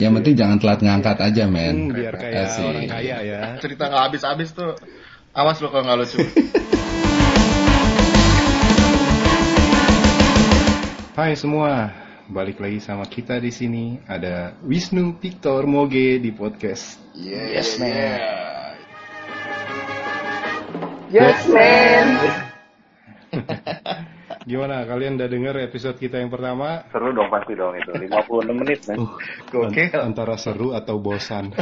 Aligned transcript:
Yang 0.00 0.12
penting 0.16 0.32
jangan 0.40 0.56
telat 0.56 0.80
ngangkat 0.80 1.20
aja, 1.20 1.44
men. 1.44 1.92
Hmm, 1.92 1.92
biar 1.92 2.16
kayak 2.16 2.48
Asik. 2.48 2.64
orang 2.64 2.88
kaya 2.88 3.20
ya. 3.20 3.60
Cerita 3.60 3.84
nggak 3.92 4.02
habis-habis 4.08 4.48
tuh. 4.56 4.72
Awas 5.36 5.60
lo 5.60 5.68
kalau 5.68 5.84
nggak 5.84 5.98
lucu. 6.00 6.24
Hai 11.20 11.36
semua, 11.36 11.92
balik 12.32 12.64
lagi 12.64 12.80
sama 12.80 13.04
kita 13.04 13.36
di 13.44 13.52
sini. 13.52 14.00
Ada 14.08 14.56
Wisnu 14.64 15.20
Victor 15.20 15.68
Moge 15.68 16.16
di 16.16 16.32
podcast. 16.32 16.96
yes, 17.12 17.76
man. 17.76 18.16
Yes, 21.12 21.44
man. 21.44 22.08
Gimana, 24.48 24.88
kalian 24.88 25.20
udah 25.20 25.28
denger 25.28 25.68
episode 25.68 26.00
kita 26.00 26.16
yang 26.16 26.32
pertama? 26.32 26.88
Seru 26.88 27.12
dong 27.12 27.28
pasti 27.28 27.52
dong 27.52 27.76
itu. 27.76 27.92
56 27.92 28.56
menit, 28.56 28.80
man. 28.88 29.04
Gokil. 29.52 29.92
An- 29.92 30.16
Antara 30.16 30.40
seru 30.40 30.72
atau 30.72 30.96
bosan. 30.96 31.52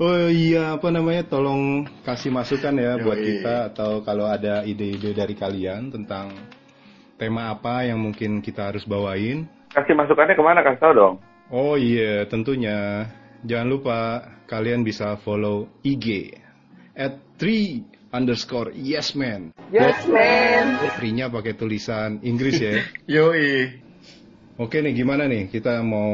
oh 0.00 0.24
iya, 0.32 0.80
apa 0.80 0.88
namanya? 0.88 1.28
Tolong 1.28 1.84
kasih 2.00 2.32
masukan 2.32 2.72
ya 2.80 2.96
buat 2.96 3.20
Yoi. 3.20 3.44
kita 3.44 3.76
atau 3.76 4.00
kalau 4.00 4.24
ada 4.24 4.64
ide-ide 4.64 5.12
dari 5.12 5.36
kalian 5.36 5.92
tentang 5.92 6.32
tema 7.20 7.52
apa 7.52 7.84
yang 7.84 8.00
mungkin 8.00 8.40
kita 8.40 8.72
harus 8.72 8.88
bawain. 8.88 9.44
Kasih 9.76 9.92
masukannya 9.92 10.32
ke 10.32 10.40
mana? 10.40 10.64
Kasih 10.64 10.80
tau 10.80 10.96
dong. 10.96 11.20
Oh 11.52 11.76
iya, 11.76 12.24
tentunya. 12.24 13.04
Jangan 13.44 13.68
lupa 13.68 14.24
kalian 14.48 14.80
bisa 14.80 15.20
follow 15.20 15.68
IG 15.84 16.32
at 16.98 17.22
3 17.38 18.10
underscore 18.10 18.74
yes 18.74 19.14
man. 19.14 19.54
Yes, 19.70 20.02
man. 20.10 20.82
Free-nya 20.98 21.30
pakai 21.30 21.54
tulisan 21.54 22.18
Inggris 22.26 22.58
ya. 22.58 22.82
Yoi. 23.14 23.86
Oke 24.58 24.82
nih, 24.82 24.90
gimana 24.90 25.30
nih? 25.30 25.46
Kita 25.54 25.86
mau 25.86 26.10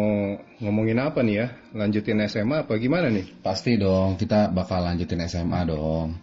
ngomongin 0.61 1.01
apa 1.01 1.25
nih 1.25 1.35
ya? 1.41 1.47
Lanjutin 1.73 2.21
SMA 2.29 2.69
apa 2.69 2.77
gimana 2.77 3.09
nih? 3.09 3.41
Pasti 3.41 3.81
dong, 3.81 4.21
kita 4.21 4.53
bakal 4.53 4.85
lanjutin 4.85 5.25
SMA 5.25 5.65
dong. 5.65 6.21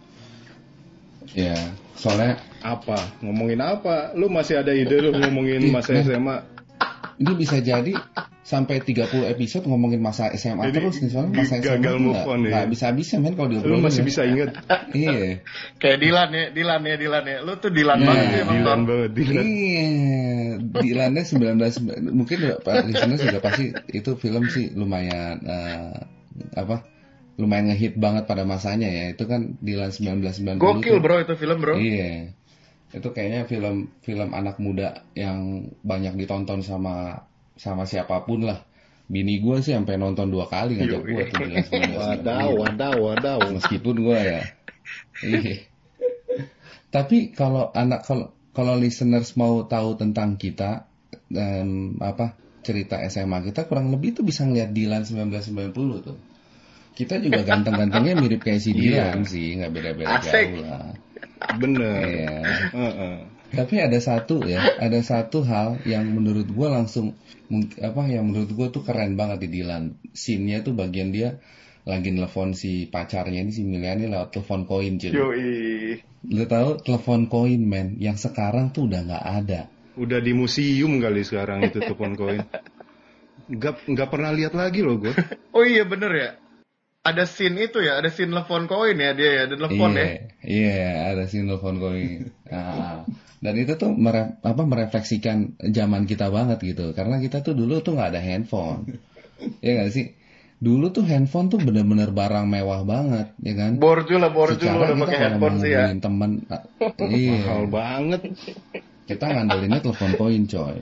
Ya, 1.34 1.56
soalnya 1.98 2.38
Apa? 2.62 3.18
Ngomongin 3.18 3.58
apa? 3.58 4.14
Lu 4.14 4.30
masih 4.30 4.62
ada 4.62 4.70
ide 4.70 5.02
lu 5.02 5.10
ngomongin 5.18 5.66
masa 5.74 5.98
SMA? 5.98 6.46
Ini 7.22 7.32
bisa 7.32 7.56
jadi 7.58 7.94
sampai 8.42 8.82
30 8.82 9.06
episode 9.28 9.64
ngomongin 9.64 9.98
masa 9.98 10.34
SMA 10.34 10.66
Jadi 10.66 10.76
terus 10.76 10.98
nih 10.98 11.08
soalnya 11.08 11.32
masa 11.38 11.54
gagal 11.56 11.78
SMA 11.78 11.86
tuh 11.88 12.02
move 12.02 12.12
nggak 12.12 12.26
on 12.26 12.40
ya? 12.42 12.60
bisa 12.66 12.86
bisa 12.90 13.14
men 13.16 13.32
kalau 13.32 13.46
Lu 13.46 13.52
diobrolin 13.54 13.80
masih 13.80 14.02
ya. 14.02 14.06
bisa 14.06 14.20
inget? 14.24 14.50
iya 14.92 15.38
Kayak 15.78 15.98
Dilan 15.98 16.28
ya, 16.28 16.44
Dilan 16.50 16.80
ya, 16.82 16.96
Dilan 16.96 17.24
ya. 17.24 17.38
Lu 17.40 17.52
tuh 17.56 17.70
Dilan 17.70 17.96
Nah, 17.96 18.06
banget 18.08 18.26
emang 18.42 18.54
Dilan 18.58 18.78
banget, 18.82 19.10
Dilan. 19.14 19.44
iya 19.46 19.88
Dilannya 20.58 21.22
19 21.22 22.10
mungkin 22.10 22.38
Pak 22.58 22.74
listener 22.84 23.18
juga 23.20 23.38
pasti 23.40 23.64
itu 23.88 24.10
film 24.16 24.44
sih 24.46 24.74
lumayan 24.74 25.38
eh, 25.40 25.94
apa 26.52 26.82
lumayan 27.32 27.70
ngehit 27.70 27.96
banget 27.96 28.26
pada 28.26 28.42
masanya 28.42 28.86
ya 28.86 29.04
itu 29.10 29.24
kan 29.24 29.56
Dilan 29.58 29.88
1990 29.88 30.58
Gokil 30.58 30.90
tuh. 30.90 31.00
bro 31.00 31.16
itu 31.18 31.34
film 31.36 31.58
bro. 31.58 31.74
Iya. 31.74 32.34
Itu 32.92 33.08
kayaknya 33.16 33.48
film 33.48 33.88
film 34.04 34.30
anak 34.36 34.60
muda 34.60 35.08
yang 35.16 35.72
banyak 35.80 36.14
ditonton 36.20 36.60
sama 36.60 37.24
sama 37.56 37.88
siapa 37.88 38.22
pun 38.28 38.44
lah. 38.44 38.60
Bini 39.08 39.40
gue 39.40 39.60
sih 39.60 39.76
sampai 39.76 40.00
nonton 40.00 40.32
dua 40.32 40.48
kali 40.48 40.78
ngajak 40.78 41.02
gue 41.04 41.22
tuh 41.28 41.36
1990. 41.68 42.00
Wadaw, 42.00 42.48
wadaw, 42.56 42.94
wadaw. 42.96 43.38
Meskipun 43.52 43.96
gue 44.00 44.18
ya. 44.20 44.42
Iya. 45.24 45.56
Tapi 46.92 47.32
kalau 47.32 47.72
anak 47.72 48.04
kalau 48.04 48.32
kalau 48.52 48.76
listeners 48.76 49.32
mau 49.40 49.64
tahu 49.64 49.96
tentang 49.96 50.36
kita 50.36 50.84
em, 51.32 51.96
apa 52.00 52.36
cerita 52.62 53.00
SMA 53.08 53.42
kita 53.52 53.66
kurang 53.66 53.90
lebih 53.90 54.20
tuh 54.20 54.24
bisa 54.24 54.44
ngeliat 54.44 54.70
Dilan 54.70 55.02
1990 55.02 55.72
tuh. 56.04 56.18
Kita 56.92 57.16
juga 57.24 57.40
ganteng-gantengnya 57.40 58.20
mirip 58.20 58.44
kayak 58.44 58.60
si 58.60 58.76
Iya. 58.76 59.16
Dilan 59.16 59.20
sih, 59.24 59.56
nggak 59.56 59.70
beda-beda 59.72 60.20
jauh 60.20 60.60
lah. 60.60 60.92
Bener. 61.58 62.02
Iya. 62.06 62.36
Heeh. 62.72 63.16
Tapi 63.52 63.74
ada 63.84 63.98
satu 64.00 64.40
ya, 64.48 64.64
ada 64.80 64.96
satu 65.04 65.44
hal 65.44 65.76
yang 65.84 66.08
menurut 66.08 66.48
gua 66.48 66.72
langsung 66.72 67.12
apa 67.84 68.02
yang 68.08 68.32
menurut 68.32 68.48
gua 68.56 68.72
tuh 68.72 68.80
keren 68.80 69.12
banget 69.12 69.44
di 69.44 69.60
Dilan. 69.60 69.92
Scene-nya 70.16 70.64
tuh 70.64 70.72
bagian 70.72 71.12
dia 71.12 71.36
lagi 71.82 72.14
nelfon 72.14 72.54
si 72.54 72.86
pacarnya 72.88 73.42
ini 73.42 73.52
si 73.52 73.66
Miliani 73.66 74.08
lewat 74.08 74.32
telepon 74.32 74.64
koin 74.64 74.96
cuy. 74.96 75.12
Yoi. 75.12 75.50
Lu 76.32 76.44
tahu 76.46 76.80
telepon 76.80 77.26
koin 77.28 77.60
men 77.66 77.98
yang 77.98 78.16
sekarang 78.16 78.70
tuh 78.70 78.88
udah 78.88 79.00
nggak 79.04 79.24
ada. 79.44 79.60
Udah 80.00 80.22
di 80.24 80.32
museum 80.32 81.02
kali 81.02 81.20
sekarang 81.20 81.68
itu 81.68 81.82
telepon 81.82 82.16
koin. 82.16 82.42
Gak, 83.42 83.84
nggak 83.84 84.08
pernah 84.08 84.30
lihat 84.32 84.54
lagi 84.54 84.80
loh 84.80 84.96
gue. 85.02 85.12
Oh 85.50 85.66
iya 85.66 85.82
bener 85.84 86.12
ya. 86.14 86.30
Ada 87.02 87.24
scene 87.26 87.58
itu 87.66 87.78
ya, 87.82 87.92
ada 87.98 88.10
scene 88.14 88.30
telepon 88.30 88.62
koin 88.70 88.96
ya 89.04 89.10
dia 89.18 89.30
ya, 89.36 89.40
ada 89.50 89.54
telepon 89.58 89.90
iya, 89.90 90.02
ya. 90.02 90.06
iya 90.54 90.70
ada 91.10 91.22
scene 91.30 91.46
telepon 91.50 91.74
koin. 91.82 92.20
Nah, 92.46 93.02
dan 93.44 93.54
itu 93.62 93.72
tuh 93.82 93.90
mere- 94.04 94.38
apa 94.50 94.62
merefleksikan 94.72 95.58
zaman 95.76 96.02
kita 96.10 96.26
banget 96.36 96.58
gitu. 96.62 96.94
Karena 96.94 97.18
kita 97.24 97.42
tuh 97.46 97.54
dulu 97.58 97.74
tuh 97.82 97.92
nggak 97.98 98.10
ada 98.14 98.20
handphone. 98.22 98.80
Iya 99.64 99.70
nggak 99.82 99.90
sih? 99.96 100.06
Dulu 100.62 100.86
tuh 100.94 101.04
handphone 101.10 101.46
tuh 101.50 101.58
bener-bener 101.66 102.08
barang 102.14 102.46
mewah 102.46 102.80
banget, 102.86 103.26
ya 103.42 103.54
kan? 103.58 103.72
Borju 103.82 104.14
lah, 104.22 104.30
borju 104.30 104.64
lu 104.70 104.78
udah 104.78 104.96
pakai 105.02 105.18
handphone 105.18 105.56
sih 105.58 105.70
ya. 105.74 105.84
temen, 106.04 106.30
ah, 106.54 106.62
iya, 107.18 107.34
Mahal 107.34 107.62
banget. 107.66 108.20
kita 109.10 109.24
ngandelinnya 109.26 109.80
telepon 109.82 110.12
koin 110.14 110.44
coy. 110.46 110.78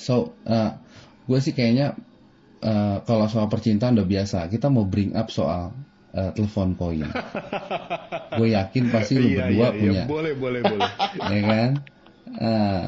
So, 0.00 0.32
gue 1.28 1.38
sih 1.44 1.52
kayaknya 1.52 1.94
eh, 2.60 2.96
kalau 3.04 3.26
soal 3.26 3.48
percintaan 3.48 3.96
udah 3.96 4.08
biasa. 4.08 4.46
Kita 4.48 4.68
mau 4.68 4.84
bring 4.84 5.16
up 5.16 5.28
soal 5.32 5.72
eh, 6.12 6.30
telepon 6.36 6.76
koin. 6.76 7.08
gue 8.38 8.48
yakin 8.54 8.84
pasti 8.88 9.18
lu 9.18 9.28
Iya, 9.28 9.50
berdua 9.50 9.50
iya, 9.50 9.68
iya. 9.68 9.80
punya, 9.80 10.02
Boleh, 10.06 10.32
boleh, 10.36 10.60
boleh. 10.64 10.90
ya 11.34 11.40
kan? 11.44 11.70
Ah, 12.40 12.86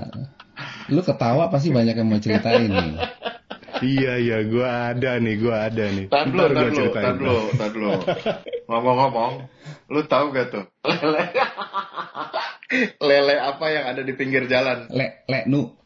lu 0.92 1.00
ketawa 1.02 1.50
pasti 1.50 1.74
banyak 1.74 1.96
yang 1.98 2.08
mau 2.08 2.20
ceritain 2.22 2.70
nih. 2.70 2.92
iya, 3.82 4.12
iya. 4.20 4.38
Gue 4.46 4.62
ada 4.66 5.18
nih, 5.18 5.34
gue 5.40 5.54
ada 5.54 5.84
nih. 5.90 6.06
Ceritain. 6.08 7.04
tar 7.04 7.14
dulu, 7.18 7.38
tar 7.58 7.70
dulu. 7.74 7.90
Ngomong-ngomong, 8.70 9.32
lu 9.90 10.00
tahu 10.06 10.30
gak 10.32 10.54
tuh? 10.54 10.64
Lele. 10.86 11.22
Lele 13.08 13.36
apa 13.36 13.66
yang 13.68 13.84
ada 13.84 14.00
di 14.00 14.12
pinggir 14.16 14.48
jalan? 14.48 14.88
Le, 14.88 15.26
le, 15.28 15.40
nu. 15.50 15.81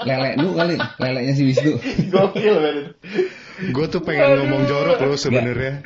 Lele 0.00 0.30
nu 0.40 0.56
kali, 0.56 0.76
lelenya 0.96 1.32
si 1.36 1.42
Wisnu. 1.52 1.76
Gokil 2.08 2.56
men. 2.56 2.78
Gue 3.70 3.86
tuh 3.92 4.00
pengen 4.00 4.40
ngomong 4.40 4.64
jorok 4.64 4.98
loh 5.04 5.18
sebenarnya. 5.20 5.84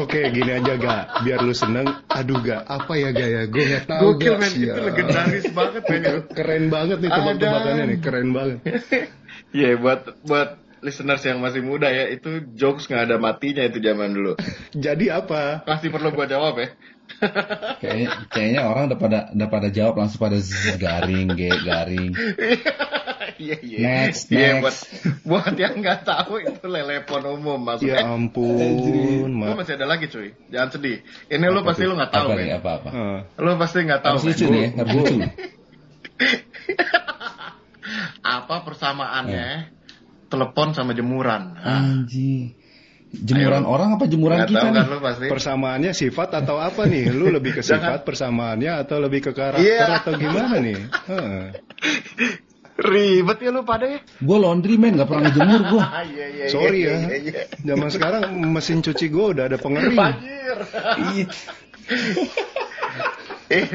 Oke, 0.00 0.32
gini 0.32 0.52
aja 0.52 0.76
gak, 0.76 1.24
biar 1.24 1.40
lu 1.40 1.56
seneng. 1.56 1.88
Aduh 2.12 2.40
gak, 2.44 2.68
apa 2.68 2.92
ya 2.96 3.08
gak 3.16 3.28
ya? 3.28 3.42
Gue 3.48 3.64
gak 3.64 3.84
tahu 3.88 4.16
Gokil 4.16 4.36
gak 4.36 4.40
men, 4.40 4.52
itu 4.52 4.80
legendaris 4.84 5.46
banget 5.56 5.82
men. 5.88 6.02
Keren 6.28 6.64
banget 6.68 6.98
nih 7.00 7.10
tebak-tebakannya 7.10 7.84
nih, 7.88 7.98
keren 8.04 8.28
banget. 8.36 8.58
Iya 9.50 9.80
buat 9.80 10.00
buat 10.28 10.60
listeners 10.80 11.22
yang 11.24 11.38
masih 11.40 11.60
muda 11.60 11.88
ya, 11.88 12.08
itu 12.08 12.44
jokes 12.56 12.88
nggak 12.88 13.08
ada 13.08 13.16
matinya 13.20 13.64
itu 13.64 13.78
zaman 13.80 14.12
dulu. 14.12 14.32
Jadi 14.86 15.08
apa? 15.12 15.64
Pasti 15.64 15.88
perlu 15.92 16.12
gua 16.12 16.26
jawab 16.28 16.56
ya. 16.60 16.68
Kayaknya, 17.82 18.08
kayaknya 18.30 18.60
orang 18.70 18.86
udah 18.86 18.98
pada 19.02 19.18
udah 19.34 19.48
pada 19.50 19.68
jawab 19.74 19.98
langsung 19.98 20.22
pada 20.22 20.38
zzz, 20.38 20.78
garing, 20.78 21.34
ge, 21.34 21.50
garing. 21.66 22.12
Iya 23.40 23.56
iya. 23.64 23.78
Next, 23.80 24.28
Iya 24.28 24.60
next. 24.60 24.60
buat 24.60 24.76
buat 25.48 25.54
yang 25.56 25.80
nggak 25.80 26.04
tahu 26.04 26.44
itu 26.44 26.60
lelepon 26.60 27.24
umum 27.24 27.56
maksudnya. 27.56 28.04
Ya 28.04 28.12
ampun, 28.12 29.32
Lu 29.32 29.32
ma. 29.32 29.56
masih 29.56 29.80
ada 29.80 29.88
lagi 29.88 30.12
cuy, 30.12 30.36
jangan 30.52 30.76
sedih. 30.76 31.00
Ini 31.32 31.48
lu 31.48 31.64
pasti 31.64 31.88
lu 31.88 31.96
nggak 31.96 32.12
tahu 32.12 32.28
Apa 32.28 32.36
nih, 32.36 32.52
apa 32.60 32.70
apa? 32.84 32.90
Lu 33.40 33.56
pasti 33.56 33.78
nggak 33.80 34.00
tahu. 34.04 34.12
Harus 34.20 34.26
lucu 34.28 34.44
nih 34.44 34.60
ya, 34.60 34.68
harus 34.76 34.92
lucu. 34.92 35.14
Apa 38.20 38.54
persamaannya 38.68 39.48
telepon 40.30 40.72
sama 40.72 40.94
jemuran? 40.94 41.58
Anji. 41.58 42.54
Jemuran 43.10 43.66
Ayo. 43.66 43.74
orang 43.74 43.88
apa 43.98 44.06
jemuran 44.06 44.38
Nggak 44.38 44.50
kita 44.54 44.60
tahu 44.62 44.70
nih? 44.70 44.78
kan 44.78 44.86
lu 44.86 44.98
pasti. 45.02 45.26
Persamaannya 45.26 45.92
sifat 45.92 46.28
atau 46.30 46.56
apa 46.62 46.86
nih? 46.86 47.10
Lu 47.10 47.26
lebih 47.28 47.58
ke 47.58 47.62
sifat 47.66 48.06
persamaannya 48.06 48.70
atau 48.86 49.02
lebih 49.02 49.20
ke 49.26 49.32
karakter 49.34 49.66
Iya. 49.66 49.98
atau 49.98 50.12
gimana 50.14 50.62
nih? 50.62 50.78
Heeh. 51.10 51.42
Ribet 52.80 53.38
ya 53.42 53.50
lu 53.50 53.66
pada 53.66 53.84
ya. 53.84 53.98
Gue 54.22 54.38
laundry 54.38 54.78
man, 54.78 54.94
gak 54.96 55.10
pernah 55.10 55.28
ngejemur 55.28 55.60
gue. 55.68 55.82
Ah, 55.82 56.00
iya, 56.14 56.26
iya, 56.32 56.44
Sorry 56.48 56.86
iya, 56.86 56.94
ya. 56.94 56.96
iya, 56.96 57.16
iya. 57.18 57.42
Zaman 57.60 57.88
sekarang 57.90 58.22
mesin 58.46 58.78
cuci 58.80 59.06
gue 59.10 59.26
udah 59.36 59.44
ada 59.50 59.58
pengering. 59.58 59.98
Banjir. 59.98 60.56
Iya. 61.12 61.26
Eh, 63.50 63.66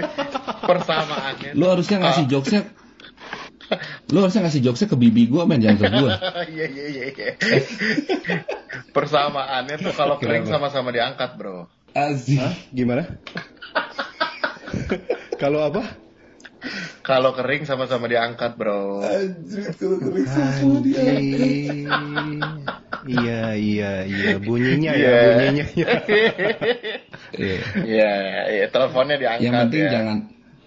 persamaannya. 0.64 1.52
Lu 1.52 1.68
harusnya 1.68 2.00
ngasih 2.00 2.32
jokesnya 2.32 2.64
Lu 4.14 4.22
harusnya 4.22 4.46
ngasih 4.46 4.62
jokesnya 4.62 4.90
ke 4.92 4.98
bibi 4.98 5.26
gue 5.26 5.42
men, 5.44 5.60
jangan 5.60 5.78
ke 5.78 5.88
gue. 5.90 6.12
Iya 6.56 6.66
iya 6.70 6.86
iya. 6.88 7.06
iya. 7.10 7.30
Persamaannya 8.92 9.76
tuh 9.80 9.94
kalau 9.94 10.16
kering 10.18 10.46
sama-sama 10.46 10.90
diangkat 10.90 11.36
bro. 11.36 11.66
Asik. 11.92 12.40
Hah? 12.40 12.54
Gimana? 12.70 13.04
Kalau 15.36 15.64
apa? 15.64 15.84
Kalau 17.06 17.38
kering 17.38 17.70
sama-sama 17.70 18.10
diangkat, 18.10 18.58
bro. 18.58 19.06
Anjir, 19.06 19.70
kalau 19.78 20.02
kering 20.02 20.26
Anjing. 20.26 21.86
Iya, 23.06 23.54
iya, 23.54 23.92
iya. 24.02 24.42
Bunyinya 24.42 24.92
ya, 24.98 25.06
Iya. 25.06 25.22
bunyinya 25.22 25.66
ya. 25.78 25.90
Iya. 27.38 27.58
Iya, 27.86 28.14
iya, 28.50 28.66
teleponnya 28.74 29.22
diangkat 29.22 29.46
Yang 29.46 29.54
penting 29.62 29.84
ya. 29.86 29.92
jangan 29.94 30.18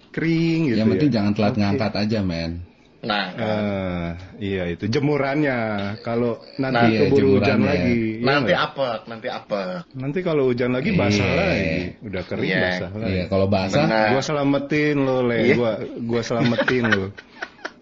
Kering 0.09 0.59
gitu 0.65 0.77
yang 0.79 0.87
ya. 0.87 0.91
penting 0.95 1.09
jangan 1.11 1.31
telat 1.35 1.55
ngangkat 1.59 1.93
aja, 1.99 2.19
men. 2.23 2.51
Nah, 2.99 3.31
Ah, 3.39 4.07
iya 4.43 4.67
itu 4.67 4.91
jemurannya. 4.91 5.55
Kalau 6.03 6.35
nanti 6.59 6.75
Nah, 6.75 6.91
iya, 6.91 6.99
keburu 7.07 7.27
hujan 7.39 7.59
lagi. 7.63 7.95
iya 7.95 8.25
nanti 8.27 8.51
nggak? 8.51 8.59
apek, 8.67 8.99
nanti 9.07 9.27
apek. 9.31 9.67
Nanti 9.95 10.19
kalau 10.19 10.43
hujan 10.51 10.71
lagi 10.75 10.91
basah 10.99 11.23
Iya. 11.23 11.39
lagi. 11.39 11.79
Udah 12.03 12.23
kering 12.27 12.51
Iya. 12.51 12.59
basah 12.67 12.89
lagi. 12.91 13.11
Iya, 13.15 13.23
kalau 13.31 13.47
basah 13.47 13.83
Benar. 13.87 14.07
Gua 14.11 14.21
selamatin 14.27 14.95
lo, 14.99 15.17
Le. 15.23 15.37
Iya. 15.39 15.55
Gua 15.55 15.71
gua 16.03 16.21
selamatin 16.27 16.83
lo. 16.91 17.05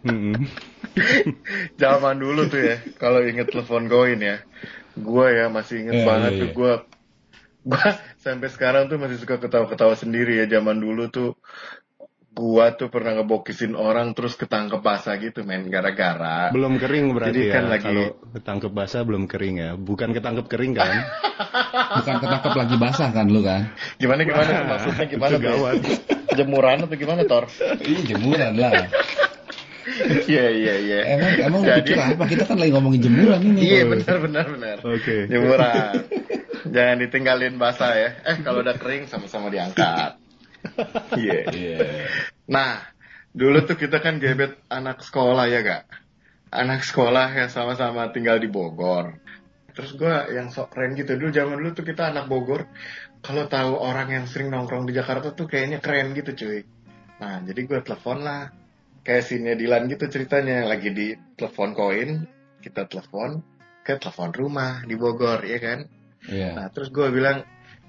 Zaman 1.82 2.16
dulu 2.22 2.42
tuh 2.54 2.62
ya, 2.62 2.76
kalau 3.02 3.20
inget 3.26 3.50
telepon 3.50 3.90
koin 3.90 4.20
ya, 4.22 4.38
gue 4.98 5.28
ya 5.34 5.46
masih 5.50 5.76
inget 5.86 5.98
Iya, 6.02 6.06
banget 6.10 6.32
iya, 6.32 6.40
tuh 6.42 6.48
iya. 6.50 6.56
gue, 6.58 6.74
gue 7.68 7.88
sampai 8.22 8.48
sekarang 8.54 8.84
tuh 8.88 8.98
masih 9.02 9.18
suka 9.22 9.36
ketawa-ketawa 9.42 9.96
sendiri 9.98 10.38
ya. 10.42 10.46
Zaman 10.48 10.78
dulu 10.78 11.10
tuh 11.10 11.30
gua 12.38 12.70
tuh 12.72 12.94
pernah 12.94 13.18
ngebokisin 13.18 13.74
orang 13.74 14.14
terus 14.14 14.38
ketangkep 14.38 14.78
basah 14.78 15.18
gitu 15.18 15.42
men 15.42 15.66
gara-gara 15.68 16.54
Belum 16.54 16.78
kering 16.78 17.10
berarti 17.10 17.34
Jadi 17.34 17.42
ya. 17.50 17.54
kan 17.58 17.64
lagi- 17.66 17.86
Kalau 17.90 18.06
ketangkep 18.32 18.72
basah 18.72 19.02
belum 19.02 19.26
kering 19.26 19.56
ya. 19.58 19.72
Bukan 19.74 20.14
ketangkep 20.14 20.46
kering 20.46 20.78
kan? 20.78 20.94
bukan 21.98 22.16
ketangkep 22.22 22.54
lagi 22.54 22.76
basah 22.78 23.10
kan 23.10 23.26
lu 23.26 23.42
kan? 23.42 23.74
gimana 23.98 24.22
gimana 24.22 24.50
tuh 24.54 24.66
maksudnya 24.72 25.06
gimana 25.08 25.36
gawat. 25.36 25.76
jemuran 26.38 26.78
atau 26.86 26.94
gimana 26.96 27.22
Tor? 27.26 27.50
Iya 27.82 28.00
jemuran 28.08 28.54
lah. 28.54 28.86
Iya 30.28 30.46
iya 30.52 30.74
iya. 30.78 31.00
Emang 31.18 31.32
emang 31.42 31.62
Jadi- 31.66 31.78
pikir 31.82 31.98
apa? 31.98 32.24
Kita 32.28 32.44
kan 32.46 32.58
lagi 32.60 32.70
ngomongin 32.70 33.02
jemuran 33.02 33.40
ini. 33.42 33.60
Iya 33.66 33.82
benar 33.88 34.16
benar 34.22 34.46
benar. 34.46 34.78
Oke. 34.86 35.26
Jemuran. 35.26 35.94
Jangan 36.68 36.98
ditinggalin 37.02 37.56
basah 37.58 37.98
ya. 37.98 38.10
Eh 38.22 38.38
kalau 38.46 38.62
udah 38.62 38.78
kering 38.78 39.10
sama-sama 39.10 39.50
diangkat. 39.50 40.22
Iya. 41.16 41.40
Iya. 41.58 41.78
Nah, 42.48 42.80
dulu 43.36 43.64
tuh 43.68 43.78
kita 43.78 44.00
kan 44.00 44.18
gebet 44.18 44.58
anak 44.72 45.04
sekolah 45.04 45.46
ya 45.52 45.60
gak? 45.62 45.84
Anak 46.50 46.88
sekolah 46.88 47.32
yang 47.36 47.52
sama-sama 47.52 48.10
tinggal 48.16 48.40
di 48.40 48.48
Bogor. 48.48 49.20
Terus 49.78 49.94
gua 49.94 50.26
yang 50.34 50.50
sok 50.50 50.74
keren 50.74 50.98
gitu 50.98 51.14
dulu 51.22 51.30
zaman 51.30 51.62
dulu 51.62 51.70
tuh 51.78 51.86
kita 51.86 52.10
anak 52.10 52.26
Bogor. 52.26 52.66
Kalau 53.22 53.46
tahu 53.46 53.78
orang 53.78 54.10
yang 54.10 54.26
sering 54.26 54.50
nongkrong 54.50 54.90
di 54.90 54.94
Jakarta 54.96 55.36
tuh 55.38 55.46
kayaknya 55.46 55.84
keren 55.84 56.18
gitu 56.18 56.34
cuy. 56.34 56.66
Nah 57.22 57.46
jadi 57.46 57.62
gue 57.66 57.80
telepon 57.86 58.26
lah. 58.26 58.50
Kayak 59.06 59.24
sinnya 59.24 59.56
Dilan 59.56 59.88
gitu 59.88 60.10
ceritanya 60.12 60.68
lagi 60.68 60.90
di 60.92 61.14
telepon 61.38 61.78
koin. 61.78 62.26
Kita 62.58 62.90
telepon 62.90 63.44
ke 63.86 63.96
telepon 64.02 64.32
rumah 64.34 64.82
di 64.84 64.96
Bogor 64.98 65.46
ya 65.46 65.60
kan. 65.62 65.80
Iya. 66.26 66.58
Nah 66.58 66.68
terus 66.74 66.90
gue 66.90 67.08
bilang 67.14 67.46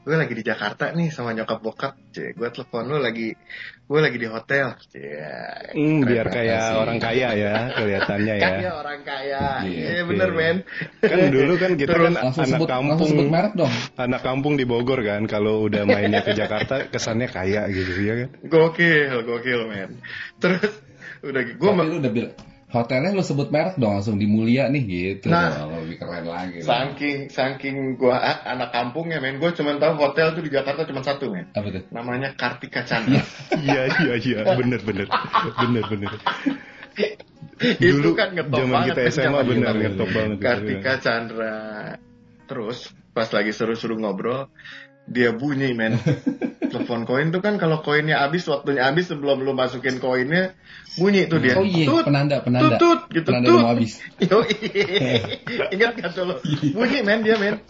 gue 0.09 0.17
lagi 0.17 0.33
di 0.33 0.41
Jakarta 0.41 0.89
nih 0.89 1.13
sama 1.13 1.37
nyokap 1.37 1.61
bokap, 1.61 1.93
cie. 2.17 2.33
Gue 2.33 2.49
telepon 2.49 2.89
lu 2.89 2.97
lagi, 2.97 3.37
gue 3.85 4.01
lagi 4.01 4.17
di 4.17 4.25
hotel, 4.25 4.73
cie. 4.89 5.21
Keren 5.69 6.01
biar 6.01 6.27
kayak 6.33 6.63
sih. 6.65 6.77
orang 6.81 6.97
kaya 6.97 7.29
ya 7.37 7.55
kelihatannya 7.77 8.35
ya. 8.35 8.49
Kan 8.49 8.57
ya 8.65 8.73
orang 8.73 9.01
kaya, 9.05 9.43
Iya, 9.69 9.85
iya 9.85 10.01
oke. 10.01 10.09
bener 10.09 10.31
men. 10.33 10.57
Kan 11.05 11.19
dulu 11.29 11.53
kan 11.61 11.71
kita 11.77 11.91
Terus 11.93 12.05
kan 12.09 12.15
Langsung 12.25 12.41
anak 12.41 12.57
sebut 12.57 12.69
kampung. 12.73 13.05
sebut 13.05 13.29
merek 13.29 13.53
dong. 13.53 13.75
Anak 14.01 14.21
kampung 14.25 14.55
di 14.57 14.65
Bogor 14.65 15.01
kan, 15.05 15.23
kalau 15.29 15.69
udah 15.69 15.85
mainnya 15.85 16.25
ke 16.25 16.33
Jakarta 16.33 16.89
kesannya 16.89 17.29
kaya 17.29 17.69
gitu 17.69 17.93
ya 18.01 18.15
kan. 18.25 18.29
gokil, 18.49 19.13
gokil 19.29 19.61
men. 19.69 20.01
Terus 20.41 20.73
udah 21.21 21.43
gue 21.45 21.71
udah 22.01 22.13
bilang 22.17 22.33
hotelnya 22.69 23.17
lu 23.17 23.25
sebut 23.25 23.49
merek 23.49 23.81
dong 23.81 23.97
langsung 23.97 24.21
di 24.21 24.29
Mulia 24.29 24.69
nih 24.69 24.83
gitu 24.85 25.33
Nah. 25.33 25.65
dong, 25.65 25.89
lebih 25.89 25.97
keren 26.05 26.29
lagi. 26.29 26.61
dong. 26.61 26.69
saking 26.69 27.19
saking 27.33 27.97
gue 27.97 28.13
anak 28.45 28.71
kampungnya 28.77 29.25
men, 29.25 29.41
gue 29.41 29.51
cuma 29.57 29.81
tahu 29.81 29.97
hotel 29.97 30.37
tuh 30.37 30.45
di 30.45 30.53
Jakarta 30.53 30.85
cuma 30.85 31.01
satu 31.01 31.33
men. 31.33 31.49
Apa 31.57 31.69
tuh? 31.73 31.83
Namanya 31.89 32.37
Kartika 32.37 32.85
Chandra. 32.85 33.25
Iya 33.57 33.83
iya 34.05 34.15
iya, 34.21 34.39
bener 34.53 34.81
bener, 34.85 35.09
bener 35.57 35.85
bener. 35.89 36.13
itu 37.81 37.91
Dulu 37.99 38.11
kan 38.15 38.37
ngetop 38.37 38.59
zaman 38.61 38.75
banget 38.75 38.95
kita 38.95 39.03
SMA 39.11 39.25
zaman 39.25 39.43
bener 39.49 39.75
ngetop 39.81 40.09
banget. 40.13 40.39
Kartika 40.45 40.93
Chandra. 41.01 41.57
Terus 42.49 42.79
pas 43.13 43.29
lagi 43.29 43.51
seru-seru 43.51 43.99
ngobrol, 43.99 44.49
dia 45.09 45.33
bunyi 45.33 45.73
men. 45.73 45.97
Telepon 46.73 47.09
koin 47.09 47.33
tuh 47.33 47.41
kan 47.41 47.57
kalau 47.57 47.81
koinnya 47.81 48.21
habis, 48.21 48.45
waktunya 48.45 48.85
habis 48.85 49.09
sebelum 49.09 49.41
lu 49.41 49.57
masukin 49.57 50.05
koinnya, 50.05 50.53
bunyi 51.01 51.25
tuh 51.25 51.41
dia. 51.41 51.57
Oh 51.57 51.65
iya, 51.65 51.89
Tut, 51.89 52.05
penanda, 52.05 52.45
penanda. 52.45 52.77
Tut, 52.77 53.09
tut, 53.09 53.17
gitu, 53.17 53.29
penanda 53.33 53.49
tut. 53.49 53.65
habis. 53.65 53.93
Yo, 54.29 54.45
ingat 55.73 55.97
gak 55.97 56.13
tuh 56.13 56.29
lo? 56.29 56.35
Bunyi 56.45 57.01
men 57.01 57.25
dia 57.25 57.41
men. 57.41 57.65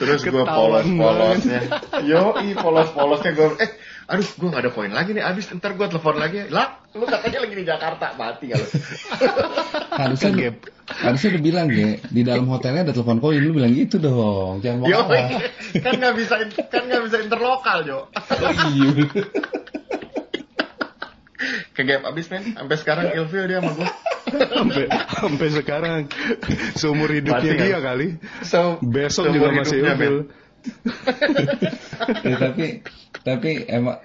Terus 0.00 0.24
gue 0.24 0.32
Ketahuan 0.32 0.80
polos-polosnya. 0.96 1.60
Yo, 2.08 2.32
polos-polosnya 2.56 3.30
gue. 3.36 3.48
Eh, 3.60 3.70
aduh 4.08 4.24
gue 4.24 4.48
gak 4.48 4.62
ada 4.64 4.72
poin 4.72 4.92
lagi 4.96 5.12
nih 5.12 5.24
habis. 5.28 5.52
Ntar 5.52 5.76
gue 5.76 5.84
telepon 5.84 6.16
lagi. 6.16 6.48
Lah, 6.48 6.88
lu 6.96 7.04
katanya 7.04 7.44
lagi 7.44 7.52
di 7.52 7.64
Jakarta. 7.68 8.16
Mati 8.16 8.48
lu? 8.48 8.66
Harusnya 9.98 10.30
lu, 10.30 10.40
harusnya 10.86 11.28
lu 11.34 11.40
bilang 11.42 11.66
ya 11.74 11.98
di 12.06 12.22
dalam 12.22 12.46
hotelnya 12.46 12.86
ada 12.86 12.94
telepon 12.94 13.18
koin 13.18 13.42
lu 13.42 13.50
bilang 13.50 13.74
gitu 13.74 13.98
dong. 13.98 14.62
Jangan 14.62 14.78
mau 14.78 14.86
Yo, 14.86 15.00
kalah. 15.10 15.28
kan 15.84 15.92
nggak 15.98 16.14
bisa 16.14 16.34
kan 16.70 16.82
nggak 16.86 17.02
bisa 17.10 17.16
interlokal 17.18 17.78
yo. 17.82 18.00
Oh, 18.14 18.52
iya. 18.70 18.86
Kegap 21.74 22.02
abis 22.10 22.26
men. 22.30 22.54
Sampai 22.54 22.76
sekarang 22.78 23.06
ilfil 23.14 23.44
dia 23.50 23.58
sama 23.58 23.72
gue. 23.74 23.90
sampai 24.28 24.84
sampai 24.92 25.48
sekarang 25.56 25.98
seumur 26.76 27.08
hidupnya 27.10 27.54
Mati 27.54 27.58
kan? 27.58 27.66
dia 27.66 27.80
kali. 27.80 28.08
So, 28.44 28.78
Besok 28.82 29.34
juga 29.34 29.50
masih 29.54 29.82
ilfil. 29.82 30.16
Ya, 32.26 32.36
tapi 32.38 32.82
tapi 33.26 33.66
emang 33.68 33.98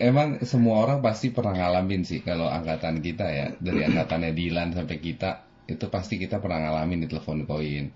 emang 0.00 0.28
semua 0.46 0.86
orang 0.86 0.98
pasti 1.02 1.30
pernah 1.34 1.52
ngalamin 1.56 2.02
sih 2.06 2.20
kalau 2.22 2.46
angkatan 2.48 3.02
kita 3.02 3.26
ya. 3.28 3.46
Dari 3.58 3.82
angkatannya 3.86 4.32
Dilan 4.32 4.72
sampai 4.74 4.96
kita 5.02 5.44
itu 5.68 5.86
pasti 5.88 6.18
kita 6.18 6.38
pernah 6.42 6.58
ngalamin 6.68 7.04
di 7.04 7.08
telepon 7.10 7.46
koin 7.46 7.86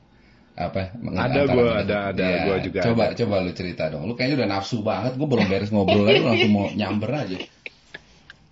apa? 0.57 0.97
Ada 0.97 1.41
gua, 1.53 1.85
ada, 1.85 1.97
ada, 2.13 2.25
Ya, 2.25 2.45
gua 2.49 2.57
juga 2.65 2.81
coba 2.81 3.13
ada. 3.13 3.17
coba 3.19 3.35
lu 3.45 3.53
cerita 3.53 3.93
dong. 3.93 4.09
Lu 4.09 4.17
kayaknya 4.17 4.45
udah 4.45 4.49
nafsu 4.57 4.81
banget 4.81 5.13
gua 5.21 5.29
belum 5.29 5.47
beres 5.53 5.71
ngobrol 5.75 6.09
aja 6.09 6.19
lu 6.23 6.27
langsung 6.33 6.53
mau 6.53 6.67
nyamber 6.73 7.11
aja 7.12 7.39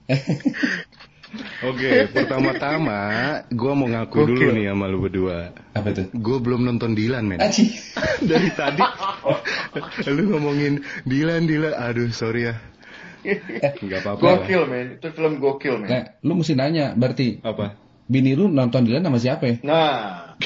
Oke, 1.65 2.07
pertama-tama 2.11 3.01
gue 3.49 3.73
mau 3.73 3.87
ngaku 3.87 4.15
Gokil. 4.15 4.29
dulu 4.29 4.47
nih 4.53 4.65
sama 4.69 4.85
lu 4.87 4.99
berdua. 5.01 5.39
apa 5.75 5.89
tuh 5.91 6.07
Gue 6.13 6.39
belum 6.39 6.63
nonton 6.63 6.95
Dilan 6.95 7.25
men. 7.25 7.41
Aci. 7.41 7.75
Dari 8.31 8.51
tadi 8.53 8.83
lu 10.09 10.31
ngomongin 10.31 10.79
Dilan 11.03 11.45
Dilan, 11.45 11.75
aduh 11.75 12.11
sorry 12.11 12.49
ya. 12.49 12.55
Nggak 13.81 14.01
apa-apa. 14.05 14.21
lah. 14.21 14.33
Gokil 14.39 14.63
men. 14.65 14.87
Itu 14.97 15.09
film 15.11 15.33
gokil 15.39 15.75
men. 15.81 15.89
Nah, 15.89 16.05
lu 16.21 16.33
mesti 16.37 16.55
nanya 16.55 16.93
berarti 16.93 17.41
Apa? 17.41 17.75
bini 18.05 18.33
lu 18.33 18.47
nonton 18.47 18.85
Dilan 18.85 19.03
sama 19.03 19.19
siapa 19.19 19.45
ya? 19.47 19.57
Nah, 19.63 20.37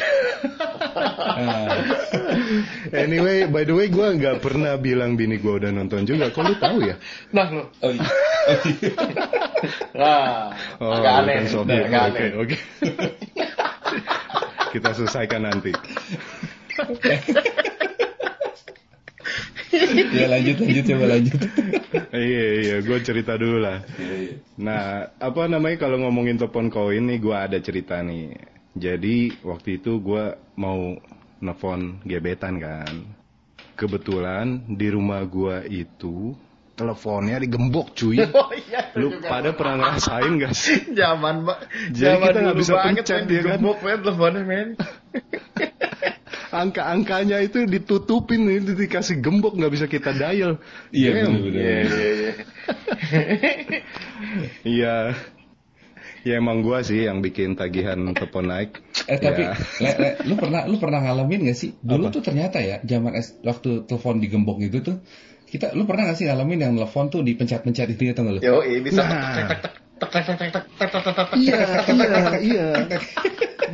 Ah, 1.29 1.75
Anyway, 2.95 3.47
by 3.47 3.63
the 3.63 3.75
way 3.75 3.87
gue 3.87 4.07
nggak 4.15 4.39
pernah 4.39 4.75
bilang 4.77 5.15
bini 5.15 5.37
gue 5.37 5.51
udah 5.53 5.71
nonton 5.71 6.03
juga. 6.03 6.31
Kok 6.31 6.43
lu 6.45 6.55
tahu 6.57 6.79
ya? 6.83 6.95
nah 7.31 7.47
lu. 7.51 7.63
oh, 7.83 7.91
iya. 7.91 8.07
Nah, 9.95 10.55
Oh, 10.79 10.93
agak 10.95 11.13
aneh. 11.27 11.37
agak 11.51 11.83
Oke, 11.83 11.97
aneh. 11.97 12.31
oke. 12.39 12.57
Kita 14.75 14.89
selesaikan 14.95 15.43
nanti. 15.49 15.73
ya 20.15 20.25
lanjut 20.33 20.57
lanjut 20.65 20.85
coba 20.89 21.05
lanjut 21.17 21.41
iya 22.17 22.47
iya, 22.65 22.77
gue 22.81 22.99
cerita 23.05 23.37
dulu 23.37 23.61
lah. 23.61 23.85
Nah, 24.59 25.13
apa 25.21 25.47
namanya 25.47 25.77
kalau 25.87 26.01
ngomongin 26.03 26.41
telepon 26.41 26.73
koin 26.73 27.05
nih, 27.07 27.19
gue 27.21 27.37
ada 27.37 27.59
cerita 27.61 28.01
nih. 28.01 28.35
Jadi 28.75 29.39
waktu 29.45 29.79
itu 29.83 29.99
gue 30.01 30.25
mau 30.57 30.97
nelfon 31.39 32.01
gebetan 32.03 32.59
kan. 32.59 32.95
Kebetulan 33.79 34.67
di 34.67 34.89
rumah 34.91 35.23
gue 35.23 35.63
itu 35.71 36.35
teleponnya 36.79 37.43
digembok 37.43 37.91
cuy. 37.93 38.23
Oh 38.39 38.55
iya, 38.55 38.95
Lu 38.95 39.11
juga. 39.11 39.27
pada 39.27 39.51
pernah 39.51 39.75
ngerasain 39.83 40.33
gak 40.39 40.55
sih? 40.55 40.79
Zaman, 41.01 41.43
Mbak. 41.43 41.59
Jadi 41.91 42.07
Zaman 42.07 42.23
kita 42.25 42.39
nggak 42.39 42.57
bisa 42.57 42.75
pencet, 42.79 43.07
men, 43.11 43.27
ya 43.27 43.41
kan? 43.43 43.59
digembok, 43.59 43.79
men, 43.83 43.97
teleponnya, 43.99 44.43
men. 44.47 44.69
Angka-angkanya 46.49 47.45
itu 47.45 47.69
ditutupin, 47.69 48.49
itu 48.49 48.73
dikasih 48.73 49.21
gembok 49.21 49.53
nggak 49.53 49.69
bisa 49.69 49.85
kita 49.85 50.17
dial. 50.17 50.57
iya 50.89 51.11
benar 51.13 51.41
benar 51.45 51.61
Iya, 51.61 51.77
iya, 51.85 52.09
iya. 52.15 52.33
Iya. 54.65 54.97
Ya 56.25 56.35
emang 56.37 56.61
gua 56.61 56.83
sih 56.83 57.05
yang 57.05 57.21
bikin 57.21 57.55
tagihan 57.55 57.97
telepon 58.13 58.49
naik. 58.49 58.81
Eh 59.07 59.17
tapi 59.17 59.45
Ya. 59.45 59.55
Le, 59.81 59.91
Le, 59.97 60.09
lu 60.27 60.35
pernah 60.35 60.67
lu 60.67 60.77
pernah 60.77 61.01
ngalamin 61.01 61.47
gak 61.47 61.57
sih? 61.57 61.71
Dulu 61.81 62.11
Apa? 62.11 62.15
tuh 62.19 62.23
ternyata 62.25 62.59
ya 62.61 62.83
zaman 62.83 63.13
es- 63.15 63.39
waktu 63.41 63.87
telepon 63.87 64.19
digembok 64.19 64.59
itu 64.61 64.83
tuh 64.83 64.97
kita 65.49 65.73
lu 65.73 65.89
pernah 65.89 66.13
gak 66.13 66.21
sih 66.21 66.27
ngalamin 66.29 66.61
yang 66.61 66.73
telepon 66.77 67.09
tuh 67.09 67.21
dipencet-pencet 67.25 67.89
itu 67.97 68.13
atau 68.13 68.23
enggak 68.25 68.35
lu? 68.37 68.41
Yo, 68.45 68.57
bisa. 68.85 69.03
Iya, 71.35 71.59
iya, 71.91 72.21
iya. 72.39 72.67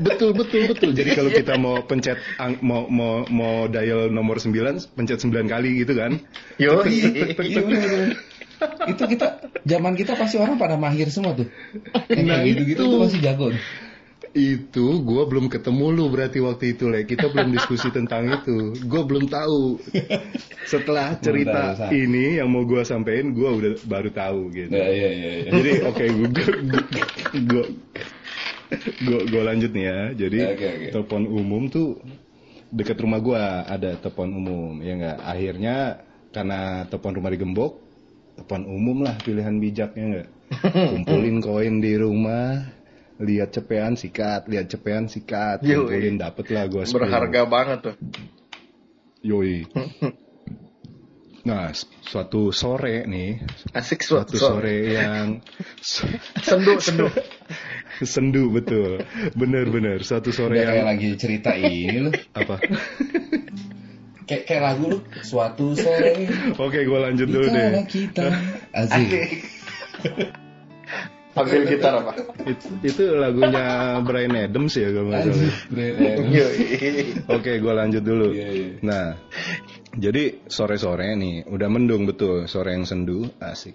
Betul, 0.01 0.35
betul, 0.35 0.67
betul. 0.67 0.91
Jadi 0.97 1.11
kalau 1.15 1.31
kita 1.31 1.55
mau 1.61 1.85
pencet 1.85 2.19
mau 2.65 2.89
mau 2.89 3.23
mau 3.29 3.69
dial 3.71 4.11
nomor 4.11 4.41
9, 4.41 4.97
pencet 4.97 5.21
9 5.23 5.47
kali 5.47 5.85
gitu 5.85 5.95
kan. 5.95 6.19
Yo, 6.59 6.83
iya. 6.89 7.37
itu 8.89 9.03
kita 9.05 9.27
zaman 9.67 9.93
kita 9.95 10.17
pasti 10.17 10.41
orang 10.41 10.57
pada 10.57 10.81
mahir 10.81 11.11
semua 11.13 11.37
tuh. 11.37 11.47
Nah, 12.11 12.41
gitu-gitu 12.43 12.83
tuh 12.83 12.99
masih 13.05 13.21
jago. 13.21 13.53
Itu 14.35 14.99
gua 15.07 15.31
belum 15.31 15.47
ketemu 15.47 15.95
lu 15.95 16.05
berarti 16.11 16.43
waktu 16.43 16.75
itu, 16.75 16.91
Le. 16.91 17.07
Kita 17.07 17.31
belum 17.31 17.55
diskusi 17.55 17.87
tentang 17.97 18.27
itu. 18.27 18.75
Gua 18.91 19.07
belum 19.07 19.31
tahu. 19.31 19.79
Setelah 20.67 21.15
cerita 21.23 21.79
Bentar, 21.79 21.95
ini 21.95 22.43
yang 22.43 22.51
mau 22.51 22.67
gua 22.67 22.83
sampein, 22.83 23.31
gua 23.31 23.55
udah 23.55 23.79
baru 23.87 24.11
tahu 24.11 24.51
gitu. 24.51 24.75
iya 24.75 24.91
iya 24.91 25.11
iya. 25.15 25.51
Jadi 25.55 25.71
oke 25.87 26.05
gua 29.07 29.21
gua 29.31 29.43
lanjut 29.55 29.71
nih 29.71 29.85
ya. 29.87 29.99
Jadi 30.27 30.39
Oke, 30.51 30.67
oke. 30.67 30.87
telepon 30.91 31.23
umum 31.31 31.63
tuh 31.71 32.03
dekat 32.75 32.99
rumah 32.99 33.21
gua 33.23 33.63
ada 33.71 33.95
telepon 34.03 34.35
umum 34.35 34.73
ya 34.83 34.93
enggak. 34.99 35.19
Akhirnya 35.23 35.77
karena 36.35 36.61
telepon 36.91 37.13
rumah 37.15 37.31
digembok, 37.31 37.73
telepon 38.35 38.63
umum 38.67 39.07
lah 39.07 39.15
pilihan 39.23 39.55
bijaknya 39.63 40.05
enggak. 40.11 40.29
Kumpulin 40.91 41.39
koin 41.39 41.79
di 41.79 41.93
rumah, 41.95 42.67
lihat 43.23 43.55
cepean 43.55 43.95
sikat, 43.95 44.51
lihat 44.51 44.67
cepean 44.67 45.07
sikat, 45.07 45.63
kumpulin 45.63 46.19
dapet 46.19 46.51
lah 46.51 46.67
gua 46.67 46.83
10. 46.83 46.95
berharga 46.99 47.41
banget 47.47 47.79
tuh. 47.93 47.97
Yoi. 49.23 49.65
Nah, 51.45 51.77
suatu 51.77 52.57
sore 52.57 53.05
nih, 53.05 53.45
Asik 53.77 54.01
suatu 54.01 54.33
suatu 54.33 54.65
sore 54.65 54.81
yang 54.97 55.45
Sendu, 56.41 56.81
sendu. 56.81 57.13
sendu 58.17 58.49
betul 58.49 59.05
bener-bener 59.37 60.01
satu 60.01 60.33
sore 60.33 60.57
Udah 60.57 60.67
kayak 60.67 60.79
yang 60.81 60.89
lagi 60.89 61.09
cerita 61.21 61.53
ini 61.53 62.11
apa 62.33 62.65
Kayak 64.25 64.43
kayak 64.49 64.63
lagu 64.65 64.85
lu. 64.89 64.99
Suatu 65.21 65.77
sore 65.77 66.33
oke 66.57 66.81
gue 66.81 66.99
lanjut 67.13 67.29
dulu 67.29 67.45
deh 67.45 67.85
kita 67.93 68.25
asik. 68.73 69.45
Ambil 71.35 71.67
gitar 71.67 71.99
apa? 71.99 72.13
It- 72.47 72.95
itu 72.95 73.03
lagunya 73.19 73.99
Brian 74.07 74.39
Adams 74.39 74.75
ya 74.79 74.89
kalau 74.95 75.11
nggak 75.11 75.23
salah. 75.27 75.53
Yo, 76.31 76.47
oke 77.27 77.53
gue 77.59 77.73
lanjut 77.75 78.03
dulu. 78.07 78.29
Iya, 78.31 78.49
iya. 78.55 78.69
nah 78.87 79.19
jadi 79.99 80.47
sore-sore 80.47 81.19
nih 81.19 81.51
udah 81.51 81.69
mendung 81.71 82.07
betul. 82.07 82.47
Sore 82.47 82.79
yang 82.79 82.87
sendu 82.87 83.27
asik. 83.43 83.75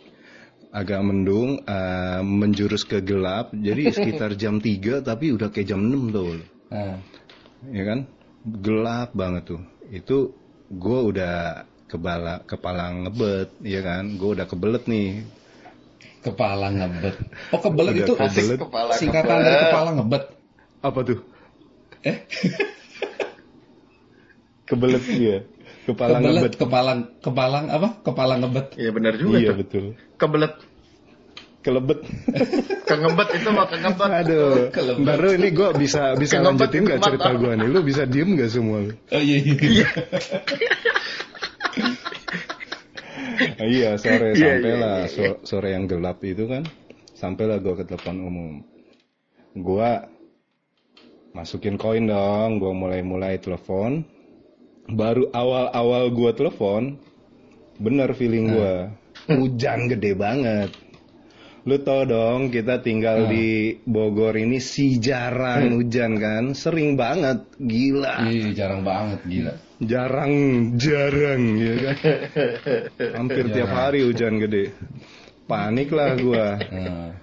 Agak 0.72 1.01
mendung 1.04 1.60
eh, 1.66 2.22
menjurus 2.24 2.88
ke 2.88 3.04
gelap 3.04 3.51
jadi 3.51 3.92
sekitar 3.92 4.38
jam 4.39 4.62
3 4.63 5.01
tapi 5.04 5.34
udah 5.36 5.50
kayak 5.51 5.75
jam 5.75 5.82
6 5.84 6.16
tuh 6.16 6.39
Nah, 6.70 7.01
ya 7.74 7.84
kan? 7.84 8.00
Gelap 8.46 9.10
banget 9.18 9.44
tuh. 9.51 9.62
Itu 9.89 10.32
gue 10.70 11.00
udah 11.12 11.66
kepala 11.89 12.46
kepala 12.46 12.94
ngebet 13.04 13.50
ya 13.66 13.82
kan? 13.82 14.16
Gue 14.16 14.38
udah 14.38 14.46
kebelet 14.46 14.86
nih 14.86 15.25
kepala 16.20 16.68
ngebet. 16.70 17.15
Oh 17.50 17.60
kebelet 17.60 17.94
Udah 17.94 18.03
itu 18.03 18.13
kebelet. 18.13 18.58
kepala 18.60 18.91
singkatan 18.94 19.36
ngebet. 19.36 19.46
dari 19.46 19.63
kepala 19.65 19.89
ngebet. 19.94 20.24
apa 20.79 21.00
tuh 21.03 21.20
Eh? 22.00 22.18
kebelet 24.65 25.03
ya 25.12 25.38
kepala 25.84 26.15
kebelet 26.15 26.34
ngebet 26.36 26.53
kepala 26.56 26.91
kepala 27.20 27.58
apa? 27.68 27.89
Kepala 28.01 28.34
ngebet. 28.38 28.68
Iya 28.75 28.91
benar 28.91 29.13
juga 29.15 29.36
iya 29.38 29.50
tuh. 29.50 29.58
betul 29.58 29.84
Kebelet. 30.15 30.53
kelebet 31.60 32.00
Kengebet 32.89 33.29
itu 33.36 33.50
mah 33.51 33.68
kengebet. 33.68 34.10
aduh 34.10 34.72
Kelebet. 34.72 35.03
ntar 35.03 35.18
lu 35.20 35.29
ini 35.36 35.50
gue 35.51 35.70
bisa 35.75 36.15
bisa 36.15 36.39
Kengebet 36.39 36.72
lanjutin 36.72 36.82
itu 36.82 36.89
gak 36.89 37.00
cerita 37.03 37.29
gue 37.36 37.51
nih 37.53 37.68
lu 37.68 37.79
bisa 37.82 38.01
diem 38.03 38.29
gak 38.34 38.48
semua 38.48 38.77
lu 38.79 38.94
Oh 39.12 39.20
iya 39.20 39.38
iya. 39.44 39.88
iya 43.59 43.95
sore 43.95 44.33
Iya, 44.33 44.59
sampailah 44.59 44.98
iya, 45.00 45.07
iya. 45.07 45.12
so- 45.12 45.39
sore 45.43 45.69
yang 45.71 45.86
gelap 45.86 46.19
itu 46.21 46.45
kan 46.45 46.63
sampailah 47.13 47.59
gue 47.59 47.74
ke 47.75 47.83
telepon 47.83 48.17
umum. 48.24 48.53
Gue 49.53 49.89
masukin 51.31 51.75
koin 51.75 52.07
dong 52.07 52.57
gue 52.57 52.71
mulai-mulai 52.71 53.38
telepon. 53.38 54.01
Baru 54.89 55.29
awal-awal 55.29 56.09
gue 56.09 56.31
telepon 56.33 56.98
bener 57.79 58.12
feeling 58.12 58.51
gue 58.51 58.74
hujan 59.29 59.88
gede 59.88 60.12
banget 60.12 60.67
lu 61.69 61.77
tau 61.85 62.01
dong 62.01 62.49
kita 62.49 62.81
tinggal 62.81 63.29
di 63.29 63.77
Bogor 63.85 64.33
ini 64.41 64.57
si 64.57 64.97
jarang 64.97 65.77
hujan 65.77 66.17
kan? 66.17 66.57
Sering 66.57 66.97
banget 66.97 67.45
gila. 67.61 68.25
Iya 68.25 68.65
jarang 68.65 68.81
banget 68.81 69.21
gila. 69.29 69.53
jarang 69.85 70.33
jarang 70.81 71.43
ya 71.61 71.73
kan? 71.77 71.97
Hampir 73.21 73.53
tiap 73.53 73.69
hari 73.69 74.01
hujan 74.01 74.41
gede. 74.41 74.73
Panik 75.45 75.93
lah 75.93 76.17
gua. 76.17 76.57
Nah, 76.57 77.13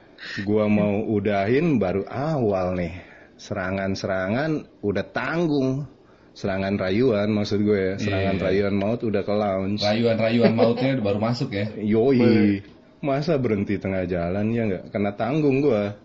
gua 0.46 0.70
mau 0.70 1.02
udahin 1.10 1.82
baru 1.82 2.06
awal 2.06 2.78
nih. 2.78 2.94
Serangan-serangan 3.42 4.78
udah 4.78 5.04
tanggung. 5.10 5.90
Serangan 6.36 6.76
rayuan 6.78 7.32
maksud 7.32 7.64
gue 7.64 7.80
ya. 7.80 7.94
Serangan 7.96 8.36
Iya. 8.36 8.44
rayuan 8.44 8.76
maut 8.76 9.00
udah 9.00 9.24
ke 9.24 9.32
lounge. 9.32 9.80
Rayuan-rayuan 9.80 10.52
mautnya 10.52 10.92
baru 11.00 11.16
masuk 11.16 11.48
ya. 11.50 11.66
yoi 11.80 12.75
masa 12.98 13.36
berhenti 13.36 13.76
tengah 13.76 14.04
jalan 14.04 14.50
ya 14.50 14.62
nggak 14.64 14.84
kena 14.90 15.12
tanggung 15.14 15.60
gua 15.60 15.96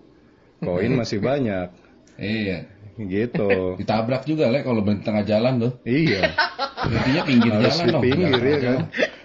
koin 0.60 0.94
masih 0.94 1.20
banyak 1.28 1.72
Iya. 2.16 2.70
gitu 3.00 3.50
Ditabrak 3.82 4.24
juga 4.24 4.52
lek 4.52 4.64
kalau 4.64 4.84
berhenti 4.84 5.04
tengah 5.04 5.26
jalan 5.26 5.54
tuh. 5.58 5.72
iya 5.84 6.32
Intinya 6.82 7.22
pinggir 7.26 7.52
harus 7.54 7.74
jalan 7.78 7.94
dong. 7.94 8.04
pinggir 8.04 8.42
ya 8.42 8.58
kan. 8.58 8.78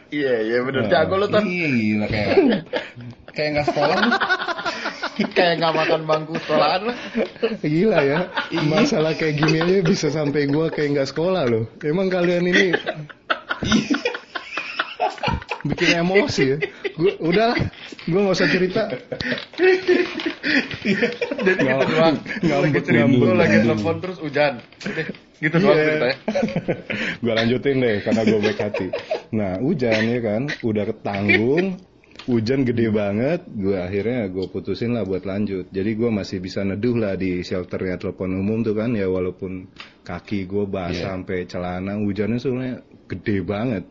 Iya, 0.06 0.35
iya 0.44 0.58
benar. 0.62 0.82
Jago 0.87 1.14
lu 1.18 1.26
tuh. 1.26 1.42
Iya 1.42 1.66
gila 1.68 2.06
kayak 2.06 2.35
kayak 3.35 3.49
nggak 3.52 3.66
sekolah 3.68 3.96
lu. 3.96 4.11
Kayak 5.16 5.64
nggak 5.64 5.75
makan 5.75 6.00
bangku 6.04 6.37
sekolahan 6.44 6.80
lu. 6.85 6.94
Gila 7.64 7.99
ya, 8.04 8.18
masalah 8.68 9.16
kayak 9.16 9.40
gini 9.40 9.64
aja 9.64 9.80
bisa 9.80 10.12
sampai 10.12 10.44
gua 10.44 10.68
kayak 10.68 10.92
nggak 10.92 11.08
sekolah 11.08 11.49
loh. 11.49 11.64
Emang 11.80 12.12
kalian 12.12 12.44
ini 12.44 12.76
bikin 15.68 16.02
emosi 16.02 16.42
ya. 16.46 16.58
Gua 16.94 17.12
udah, 17.20 17.52
gua 18.06 18.20
nggak 18.26 18.37
usah 18.37 18.49
cerita. 18.49 18.82
Jadi 21.37 21.62
gitu 21.62 21.85
doang. 21.90 22.16
lagi 22.42 22.80
cerita, 22.82 23.32
lagi 23.35 23.56
telepon 23.62 23.94
terus 24.00 24.18
hujan. 24.23 24.52
Gitu 25.37 25.56
doang 25.61 25.76
Iya. 25.76 25.85
ceritanya. 25.85 26.16
gua 27.23 27.32
lanjutin 27.37 27.76
deh 27.78 27.96
karena 28.00 28.23
gua 28.25 28.38
baik 28.40 28.58
hati. 28.61 28.87
Nah 29.35 29.52
hujan 29.61 30.02
ya 30.06 30.20
kan, 30.23 30.42
udah 30.62 30.85
ketanggung. 30.88 31.66
Hujan 32.26 32.66
gede 32.66 32.90
banget, 32.90 33.46
gua 33.54 33.87
akhirnya 33.87 34.26
gue 34.26 34.50
putusin 34.50 34.99
lah 34.99 35.06
buat 35.06 35.23
lanjut. 35.23 35.70
Jadi 35.70 35.94
gua 35.94 36.11
masih 36.11 36.42
bisa 36.42 36.66
neduh 36.66 36.99
lah 36.99 37.14
di 37.14 37.38
shelternya 37.46 38.02
telepon 38.02 38.35
umum 38.35 38.66
tuh 38.66 38.75
kan 38.75 38.90
ya 38.99 39.06
walaupun 39.06 39.70
kaki 40.02 40.42
gue 40.42 40.66
basah 40.66 40.90
Iya. 40.90 41.06
sampai 41.14 41.46
celana, 41.46 41.94
hujannya 42.02 42.42
soalnya 42.42 42.82
gede 43.06 43.46
banget. 43.46 43.87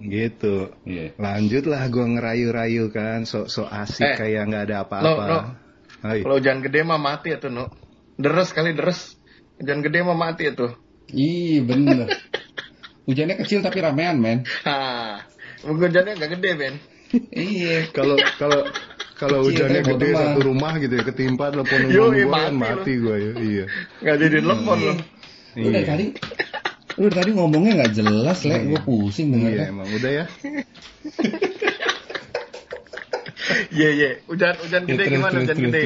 Gitu 0.00 0.72
Iya. 0.82 1.12
lanjutlah 1.14 1.84
gue 1.86 2.06
ngerayu-rayu 2.16 2.88
kan 2.88 3.22
sok-sok 3.22 3.68
asik 3.68 4.04
Eh, 4.04 4.16
kayak 4.16 4.42
nggak 4.48 4.64
ada 4.66 4.76
apa-apa 4.82 5.22
lo. 5.28 5.40
Hai. 6.00 6.24
Kalau 6.24 6.40
hujan 6.40 6.64
gede 6.64 6.80
mah 6.80 6.96
mati 6.96 7.28
ya 7.28 7.36
tuh, 7.36 7.52
no. 7.52 7.68
Deres 8.16 8.50
kali 8.50 8.72
deres. 8.72 9.20
Hujan 9.60 9.84
gede 9.84 10.00
mah 10.00 10.16
mati 10.16 10.48
ya 10.48 10.56
tuh. 10.56 10.72
Iya 11.12 11.60
bener. 11.60 12.08
Hujannya 13.06 13.36
kecil 13.36 13.60
tapi 13.60 13.84
ramean 13.84 14.16
men. 14.16 14.48
Hah. 14.64 15.20
Hujannya 15.60 16.16
nggak 16.16 16.30
gede, 16.40 16.50
Ben. 16.56 16.74
Iya. 17.36 17.90
kalau 17.92 18.16
kalau 18.38 18.64
kalau 19.18 19.44
hujannya 19.44 19.82
gede 19.84 20.08
teman. 20.08 20.20
satu 20.32 20.40
rumah 20.46 20.72
gitu 20.78 20.94
ya 20.94 21.04
ketimpa 21.04 21.50
telepon 21.50 21.80
iya, 21.84 22.00
gue 22.06 22.24
mati 22.24 22.54
mati 22.54 22.92
gue 22.96 23.16
ya 23.18 23.32
iya 23.36 23.64
Nggak 24.00 24.16
jadi 24.16 24.36
telepon 24.40 24.78
lo. 24.80 24.94
Lu 25.58 25.68
dari 25.68 25.74
Iya. 25.76 25.84
tadi 25.84 26.04
lu 27.00 27.08
dari 27.08 27.16
tadi 27.16 27.30
ngomongnya 27.32 27.72
nggak 27.80 27.92
jelas 27.96 28.44
lek 28.44 28.60
gue 28.68 28.80
pusing 28.84 29.32
iya 29.32 29.36
dengernya. 29.40 29.66
emang 29.72 29.88
udah 29.88 30.10
ya 30.12 30.24
Iya, 33.70 33.88
iya. 33.90 34.10
Hujan 34.30 34.54
hujan 34.62 34.82
gede 34.86 35.04
gimana 35.10 35.42
hujan 35.42 35.58
gede? 35.58 35.82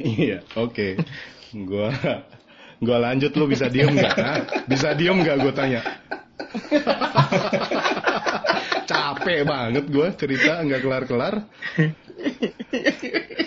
iya 0.00 0.38
oke 0.56 0.96
gua 1.52 1.92
gua 2.80 2.96
lanjut 3.10 3.36
lu 3.36 3.44
bisa 3.50 3.68
diem 3.68 3.92
nggak 3.92 4.16
Hah? 4.16 4.38
bisa 4.64 4.96
diem 4.96 5.18
nggak 5.20 5.44
gue 5.44 5.52
tanya 5.52 5.80
capek 8.90 9.44
banget 9.44 9.84
gue 9.92 10.08
cerita 10.16 10.64
nggak 10.64 10.80
kelar 10.80 11.04
kelar 11.04 11.34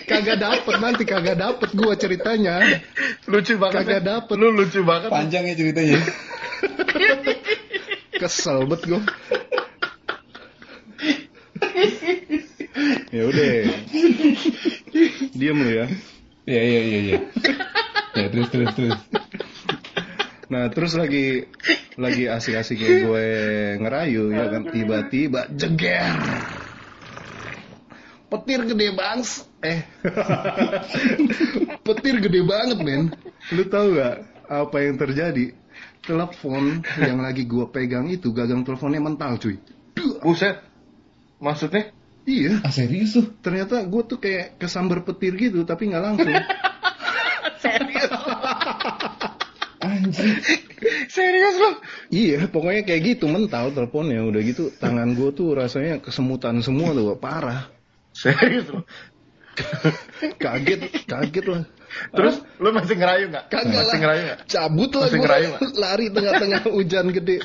kagak 0.06 0.38
dapet 0.38 0.74
nanti 0.78 1.02
kagak 1.02 1.42
dapet 1.42 1.74
gue 1.74 1.92
ceritanya 1.98 2.62
Lucu 3.24 3.56
banget. 3.56 3.84
Kagak 3.84 4.02
dapet. 4.04 4.36
Lu 4.36 4.52
lucu 4.52 4.80
banget. 4.84 5.08
Panjang 5.08 5.44
ya 5.48 5.54
ceritanya. 5.56 6.00
kesel 8.20 8.64
bet 8.68 8.82
gue 8.86 9.02
ya 13.14 13.22
udah. 13.30 13.52
Diam 15.34 15.58
lu 15.62 15.70
ya. 15.70 15.86
Iya 16.44 16.62
iya 16.62 16.80
iya 16.82 16.98
iya. 17.00 17.18
Ya 18.14 18.26
terus 18.30 18.48
terus 18.50 18.70
terus. 18.74 18.98
Nah 20.50 20.68
terus 20.70 20.92
lagi 20.98 21.48
lagi 21.94 22.26
asik-asiknya 22.26 22.90
gue 23.06 23.26
ngerayu 23.80 24.34
ya 24.34 24.50
kan 24.50 24.62
tiba-tiba 24.66 25.46
jeger 25.54 26.10
petir 28.34 28.66
gede 28.66 28.88
banget 28.98 29.46
eh 29.62 29.80
petir 31.86 32.18
gede 32.18 32.42
banget 32.42 32.78
men 32.82 33.14
lu 33.54 33.62
tahu 33.70 33.94
gak 33.94 34.26
apa 34.50 34.76
yang 34.82 34.98
terjadi 34.98 35.54
telepon 36.04 36.82
yang 37.00 37.18
lagi 37.20 37.44
gue 37.48 37.64
pegang 37.70 38.06
itu 38.10 38.30
gagang 38.30 38.62
teleponnya 38.62 39.00
mental 39.00 39.38
cuy 39.40 39.56
Buset. 39.94 40.60
Maksudnya? 41.40 41.92
iya 42.24 42.60
Ah 42.64 42.72
serius 42.72 43.14
tuh? 43.16 43.26
ternyata 43.40 43.84
gue 43.84 44.02
tuh 44.04 44.18
kayak 44.18 44.58
kesambar 44.60 45.04
petir 45.04 45.36
gitu 45.36 45.62
tapi 45.68 45.92
nggak 45.92 46.02
langsung 46.02 46.30
Anjir. 49.84 50.40
Serius 51.12 51.54
lu? 51.60 51.70
Iya, 52.08 52.48
pokoknya 52.48 52.88
kayak 52.88 53.02
gitu 53.14 53.28
mental 53.28 53.72
teleponnya 53.72 54.24
udah 54.24 54.40
gitu 54.40 54.72
tangan 54.80 55.12
gue 55.12 55.30
tuh 55.36 55.52
rasanya 55.52 56.00
kesemutan 56.00 56.64
semua 56.64 56.96
tuh 56.96 57.12
parah. 57.20 57.68
Serius 58.16 58.64
lu? 58.72 58.80
Kaget, 60.42 60.80
kaget 61.06 61.46
lah. 61.46 61.62
Terus 62.10 62.36
lu 62.58 62.68
masih 62.74 62.96
ngerayu 62.98 63.24
nggak? 63.30 63.44
Kagak 63.50 63.70
masih 63.70 63.86
lah. 63.86 64.00
ngerayu 64.02 64.22
nggak? 64.26 64.40
Cabut 64.50 64.90
lah 64.90 65.06
Masih 65.06 65.20
ngerayu 65.22 65.46
nggak? 65.50 65.62
lari 65.82 66.06
tengah-tengah 66.10 66.62
hujan 66.74 67.06
gede. 67.14 67.36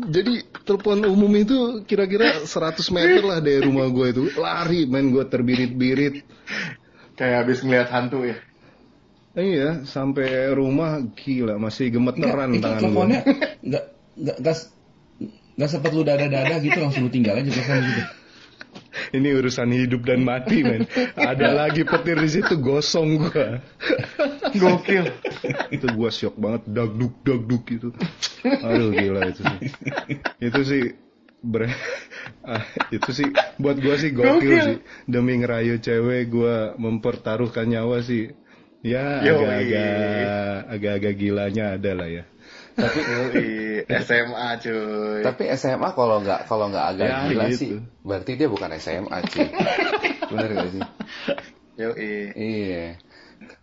Jadi 0.00 0.34
telepon 0.64 1.04
umum 1.04 1.32
itu 1.36 1.84
kira-kira 1.84 2.42
100 2.42 2.80
meter 2.96 3.22
lah 3.22 3.38
dari 3.44 3.60
rumah 3.60 3.86
gue 3.92 4.06
itu. 4.10 4.24
Lari 4.34 4.88
main 4.88 5.12
gue 5.12 5.24
terbirit-birit. 5.28 6.24
Kayak 7.14 7.44
habis 7.44 7.60
ngeliat 7.60 7.88
hantu 7.92 8.24
ya. 8.24 8.36
Iya, 9.30 9.86
sampai 9.86 10.50
rumah 10.50 10.98
gila 11.14 11.54
masih 11.60 11.94
gemeteran 11.94 12.50
itu 12.50 12.66
tangan 12.66 12.82
teleponnya 12.82 13.20
gue. 13.22 13.34
enggak 13.62 13.84
enggak 14.18 14.36
enggak 14.42 14.56
enggak 15.54 15.70
sempat 15.70 15.90
lu 15.94 16.02
dada-dada 16.02 16.54
gitu 16.58 16.78
langsung 16.82 17.06
lu 17.06 17.10
tinggal 17.14 17.38
aja 17.38 17.46
telepon 17.46 17.78
gitu. 17.78 18.02
Ini 19.10 19.28
urusan 19.42 19.74
hidup 19.74 20.06
dan 20.06 20.22
mati, 20.22 20.62
men. 20.62 20.86
Ada 21.18 21.50
lagi 21.50 21.82
petir 21.82 22.18
di 22.18 22.30
situ 22.30 22.54
gosong 22.58 23.18
gua. 23.18 23.58
Gokil. 24.54 25.06
itu 25.70 25.86
gua 25.94 26.10
shock 26.10 26.34
banget 26.36 26.62
dagduk 26.66 27.14
dagduk 27.22 27.62
gitu 27.70 27.88
aduh 28.42 28.90
gila 28.90 29.30
itu 29.30 29.42
sih 29.42 29.58
itu 30.42 30.60
sih 30.66 30.82
ber 31.40 31.70
ah, 32.44 32.64
itu 32.92 33.10
sih 33.14 33.28
buat 33.56 33.78
gua 33.80 33.96
sih 33.96 34.10
gokil 34.12 34.40
Gokil. 34.40 34.64
sih 34.66 34.78
demi 35.06 35.40
ngerayu 35.40 35.78
cewek 35.80 36.28
gua 36.28 36.74
mempertaruhkan 36.76 37.70
nyawa 37.70 38.02
sih 38.04 38.34
ya 38.80 39.20
agak-agak 39.20 39.92
agak-agak 40.72 41.14
gilanya 41.16 41.64
ada 41.76 41.90
lah 41.92 42.08
ya 42.08 42.24
Tapi 42.80 43.00
SMA 44.06 44.48
cuy. 44.58 45.20
Tapi 45.20 45.42
SMA 45.54 45.88
kalau 45.90 46.16
nggak 46.18 46.40
kalau 46.44 46.66
nggak 46.68 46.86
agak 46.90 47.06
Ya, 47.06 47.18
gila 47.26 47.44
gitu. 47.48 47.56
sih, 47.56 47.70
berarti 48.00 48.30
dia 48.34 48.48
bukan 48.48 48.70
SMA 48.76 49.16
cuy. 49.24 49.46
Bener 50.30 50.48
gak 50.52 50.68
sih? 50.70 50.82
Yoi. 51.76 52.12
Iya. 52.32 52.84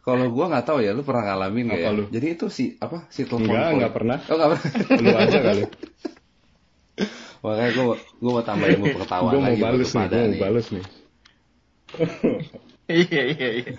Kalau 0.02 0.28
gua 0.28 0.48
nggak 0.48 0.66
tahu 0.66 0.80
ya, 0.80 0.92
lu 0.92 1.02
pernah 1.02 1.24
ngalamin 1.28 1.68
nggak 1.68 1.82
ya? 1.82 1.92
lu? 1.92 2.04
Jadi 2.08 2.28
itu 2.34 2.46
si 2.48 2.76
apa 2.76 3.06
si 3.08 3.24
telepon 3.24 3.46
Enggak, 3.46 3.62
call. 3.64 3.76
enggak 3.78 3.94
pernah. 3.94 4.18
Oh 4.24 4.36
nggak 4.36 4.50
pernah. 4.52 4.72
lu 5.04 5.10
aja 5.14 5.40
kali 5.40 5.64
Makanya 7.38 7.72
gua 7.72 7.86
gua 8.18 8.32
mau 8.34 8.44
tambahin 8.44 8.74
ilmu 8.76 8.86
pengetahuan 8.92 9.30
gua 9.30 9.40
mau 9.40 9.46
lagi 9.48 9.62
buat 9.62 9.72
nih 9.72 9.86
gua 9.86 9.94
mau 9.94 10.28
nih. 10.28 10.42
bales 10.42 10.68
nih 10.70 10.86
Iya 12.88 13.24
iya 13.36 13.50
iya. 13.60 13.72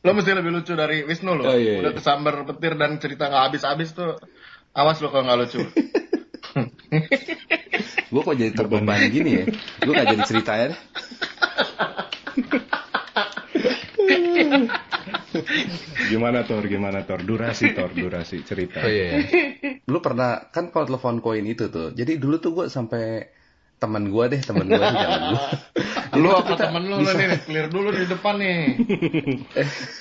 Lo 0.00 0.10
mesti 0.10 0.32
lebih 0.32 0.50
lucu 0.50 0.72
dari 0.72 1.04
Wisnu 1.04 1.36
lo. 1.36 1.44
Oh, 1.44 1.52
iya, 1.52 1.78
Udah 1.78 1.92
iya. 1.92 1.96
kesambar 1.96 2.34
petir 2.44 2.72
dan 2.74 2.96
cerita 2.96 3.28
nggak 3.28 3.44
habis-habis 3.46 3.92
tuh. 3.92 4.16
Awas 4.76 5.00
lo 5.00 5.08
kalau 5.08 5.24
nggak 5.24 5.38
lucu. 5.40 5.60
Gua 8.12 8.22
kok 8.22 8.36
jadi 8.36 8.52
terbeban 8.52 9.08
gini 9.08 9.40
ya? 9.40 9.44
Gua 9.80 9.92
nggak 9.96 10.08
jadi 10.12 10.22
ceritanya 10.28 10.66
deh. 10.72 10.80
gimana 16.12 16.44
Tor 16.44 16.68
gimana 16.68 17.04
Tor 17.04 17.20
durasi 17.24 17.72
Tor 17.76 17.92
durasi 17.92 18.40
cerita 18.44 18.80
Oh 18.84 18.88
iya. 18.88 19.20
Lu 19.88 20.00
pernah 20.04 20.52
kan 20.52 20.68
kalau 20.68 20.92
telepon 20.92 21.24
koin 21.24 21.48
itu 21.48 21.72
tuh. 21.72 21.96
Jadi 21.96 22.20
dulu 22.20 22.36
tuh 22.36 22.52
gua 22.52 22.68
sampai 22.68 23.32
teman 23.80 24.12
gua 24.12 24.28
deh, 24.28 24.44
teman 24.44 24.68
gua 24.68 24.92
sih 24.92 24.96
jangan 24.96 25.22
gua. 25.32 25.44
Lu 26.20 26.28
apa 26.36 26.52
temen 26.52 26.84
lu 26.84 27.00
lo 27.00 27.10
nih? 27.16 27.40
Clear 27.48 27.72
dulu 27.72 27.88
di 27.96 28.04
depan 28.04 28.34
nih. 28.40 28.76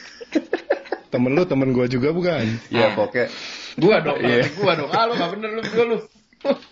temen 1.16 1.32
lu 1.32 1.48
temen 1.48 1.72
gua 1.72 1.88
juga 1.88 2.12
bukan 2.12 2.60
Iya 2.68 2.92
pokoknya 2.92 3.32
Gua 3.76 4.00
dong, 4.00 4.18
berarti 4.18 4.50
gua 4.56 4.74
dong. 4.76 4.90
Ah 4.92 5.04
lu 5.06 5.14
nggak 5.16 5.32
bener 5.36 5.50
lu 5.52 5.62
berdua 5.64 5.86
lu. 5.86 5.98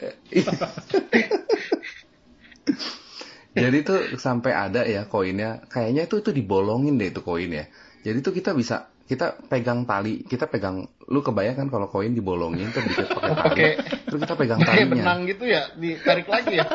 Jadi 3.54 3.78
tuh 3.86 4.00
sampai 4.18 4.50
ada 4.50 4.82
ya 4.82 5.06
koinnya, 5.06 5.62
kayaknya 5.70 6.10
itu 6.10 6.26
itu 6.26 6.32
dibolongin 6.34 6.98
deh 6.98 7.14
itu 7.14 7.22
koin 7.22 7.54
ya. 7.54 7.70
Jadi 8.02 8.26
tuh 8.26 8.34
kita 8.34 8.58
bisa 8.58 8.90
kita 9.04 9.36
pegang 9.46 9.86
tali, 9.86 10.24
kita 10.26 10.48
pegang, 10.48 10.90
lu 11.06 11.20
kebayang 11.22 11.54
kan 11.54 11.68
kalau 11.70 11.86
koin 11.86 12.16
dibolongin 12.16 12.72
tuh 12.74 12.82
diikat 12.82 13.14
pakai 13.14 13.30
tali, 13.30 13.36
Pakai- 13.46 13.76
terus 14.10 14.20
kita 14.26 14.34
pegang 14.34 14.58
Kayak 14.58 14.74
talinya. 14.74 14.96
benang 14.96 15.20
gitu 15.30 15.44
ya, 15.46 15.62
ditarik 15.76 16.26
lagi 16.26 16.54
ya. 16.58 16.66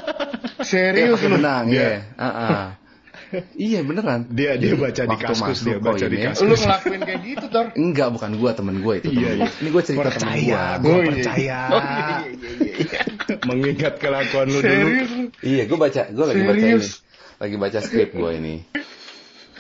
Serius 0.63 1.19
pakai 1.19 1.27
lu. 1.27 1.35
benang, 1.41 1.65
Dia- 1.67 1.81
iya. 1.83 1.91
Ah-ah. 2.15 2.65
Iya 3.55 3.81
beneran. 3.83 4.25
dia 4.29 4.57
dia 4.57 4.73
Jadi, 4.73 4.81
baca 4.81 5.03
di 5.05 5.17
kaskus 5.17 5.41
masuk 5.43 5.65
dia 5.65 5.79
baca 5.79 5.97
di 5.99 6.17
koinnya- 6.17 6.33
kaskus 6.33 6.45
Lu 6.45 6.55
ngelakuin 6.57 7.01
kayak 7.03 7.21
gitu, 7.23 7.47
Tor. 7.49 7.67
Enggak, 7.75 8.09
bukan 8.11 8.31
gua, 8.35 8.51
temen 8.53 8.77
gua 8.79 8.95
itu. 8.97 9.07
temen 9.07 9.21
Iya, 9.21 9.31
iya. 9.35 9.47
Ini 9.55 9.69
gua 9.69 9.83
cerita 9.83 10.01
temen 10.01 10.09
percaya 10.11 10.45
gua. 10.47 10.81
gua 10.81 10.89
Oh, 10.89 10.99
iya. 10.99 11.09
percaya 11.11 11.59
Oh, 11.69 11.79
iya, 11.79 11.99
iya, 12.25 12.51
iya, 12.59 12.73
iya. 12.79 13.01
mengingat 13.45 13.95
kelakuan 13.97 14.47
lu 14.47 14.59
dulu. 14.59 14.89
Iya, 15.41 15.63
gua 15.65 15.79
baca, 15.79 16.03
gua 16.09 16.25
lagi 16.27 16.43
baca 16.43 16.67
ini. 16.67 16.89
Lagi 17.39 17.57
baca 17.57 17.79
skrip 17.79 18.11
gua 18.13 18.31
ini. 18.33 18.55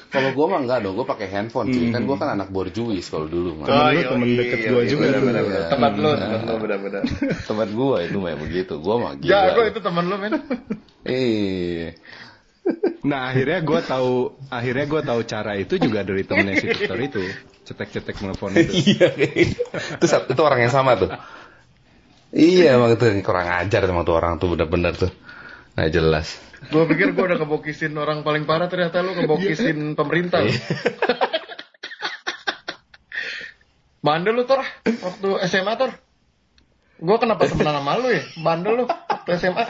Kalau 0.08 0.32
gua 0.32 0.46
mah 0.48 0.64
enggak 0.64 0.78
dong, 0.80 0.96
gua 0.96 1.04
pakai 1.04 1.28
handphone 1.28 1.68
cuy. 1.68 1.92
Kan 1.92 2.02
gua 2.02 2.16
kan 2.16 2.32
anak 2.32 2.48
borjuis 2.48 3.04
kalau 3.06 3.26
dulu 3.26 3.60
mah. 3.60 3.68
Temen 3.68 3.84
lu, 3.84 3.92
iya, 3.92 4.04
temen 4.08 4.24
iya, 4.26 4.36
deket 4.38 4.58
iya, 4.58 4.68
gua 4.68 4.80
iya, 4.80 4.88
juga 4.88 5.02
bener, 5.02 5.12
dulu. 5.14 5.26
bener, 5.28 5.42
bener. 5.44 5.52
Iya. 5.54 5.68
Teman 5.68 5.92
lu, 5.92 6.08
Iya. 6.08 6.16
teman 6.16 6.40
lu 6.40 6.54
bener-bener. 6.58 7.02
Temen 7.44 7.68
gua 7.72 7.96
itu 8.00 8.16
mah 8.16 8.32
begitu. 8.34 8.74
Gua 8.78 8.94
mah 8.96 9.12
gila. 9.14 9.28
Jago 9.28 9.60
itu 9.62 9.78
teman 9.78 10.04
lu, 10.04 10.16
men. 10.16 10.32
Iya. 11.04 11.88
Nah 13.06 13.32
akhirnya 13.32 13.64
gue 13.64 13.80
tahu 13.80 14.36
akhirnya 14.52 14.84
gue 14.84 15.02
tahu 15.06 15.20
cara 15.24 15.52
itu 15.56 15.80
juga 15.80 16.04
dari 16.04 16.26
temennya 16.26 16.60
si 16.60 16.66
Victor 16.68 16.98
itu 17.00 17.22
cetek-cetek 17.68 18.16
telepon 18.16 18.56
itu. 18.56 18.72
Iya, 18.72 19.08
itu 20.04 20.40
orang 20.40 20.60
yang 20.64 20.72
sama 20.72 20.96
tuh. 20.96 21.12
Iya, 22.32 22.76
emang 22.76 22.96
itu 22.96 23.04
kurang 23.24 23.48
ajar 23.48 23.88
emang 23.88 24.04
tuh 24.04 24.16
orang 24.16 24.36
tuh 24.36 24.52
bener-bener 24.52 24.92
tuh. 24.92 25.12
Nah, 25.76 25.88
jelas. 25.88 26.36
Gua 26.68 26.84
pikir 26.84 27.16
gua 27.16 27.32
udah 27.32 27.38
kebokisin 27.40 27.96
orang 27.96 28.26
paling 28.26 28.44
parah, 28.44 28.68
ternyata 28.68 29.00
lu 29.00 29.16
kebokisin 29.16 29.96
pemerintah. 29.96 30.44
lu. 30.44 30.50
Bandel 34.04 34.36
lu, 34.36 34.44
Tor. 34.44 34.60
Waktu 34.84 35.28
SMA, 35.48 35.72
Tor. 35.78 35.90
Gua 36.98 37.16
kenapa 37.16 37.48
temenan 37.48 37.80
sama 37.80 37.96
lu 37.96 38.12
ya? 38.12 38.22
Bandel 38.42 38.72
lu 38.76 38.84
waktu 38.90 39.30
SMA. 39.38 39.64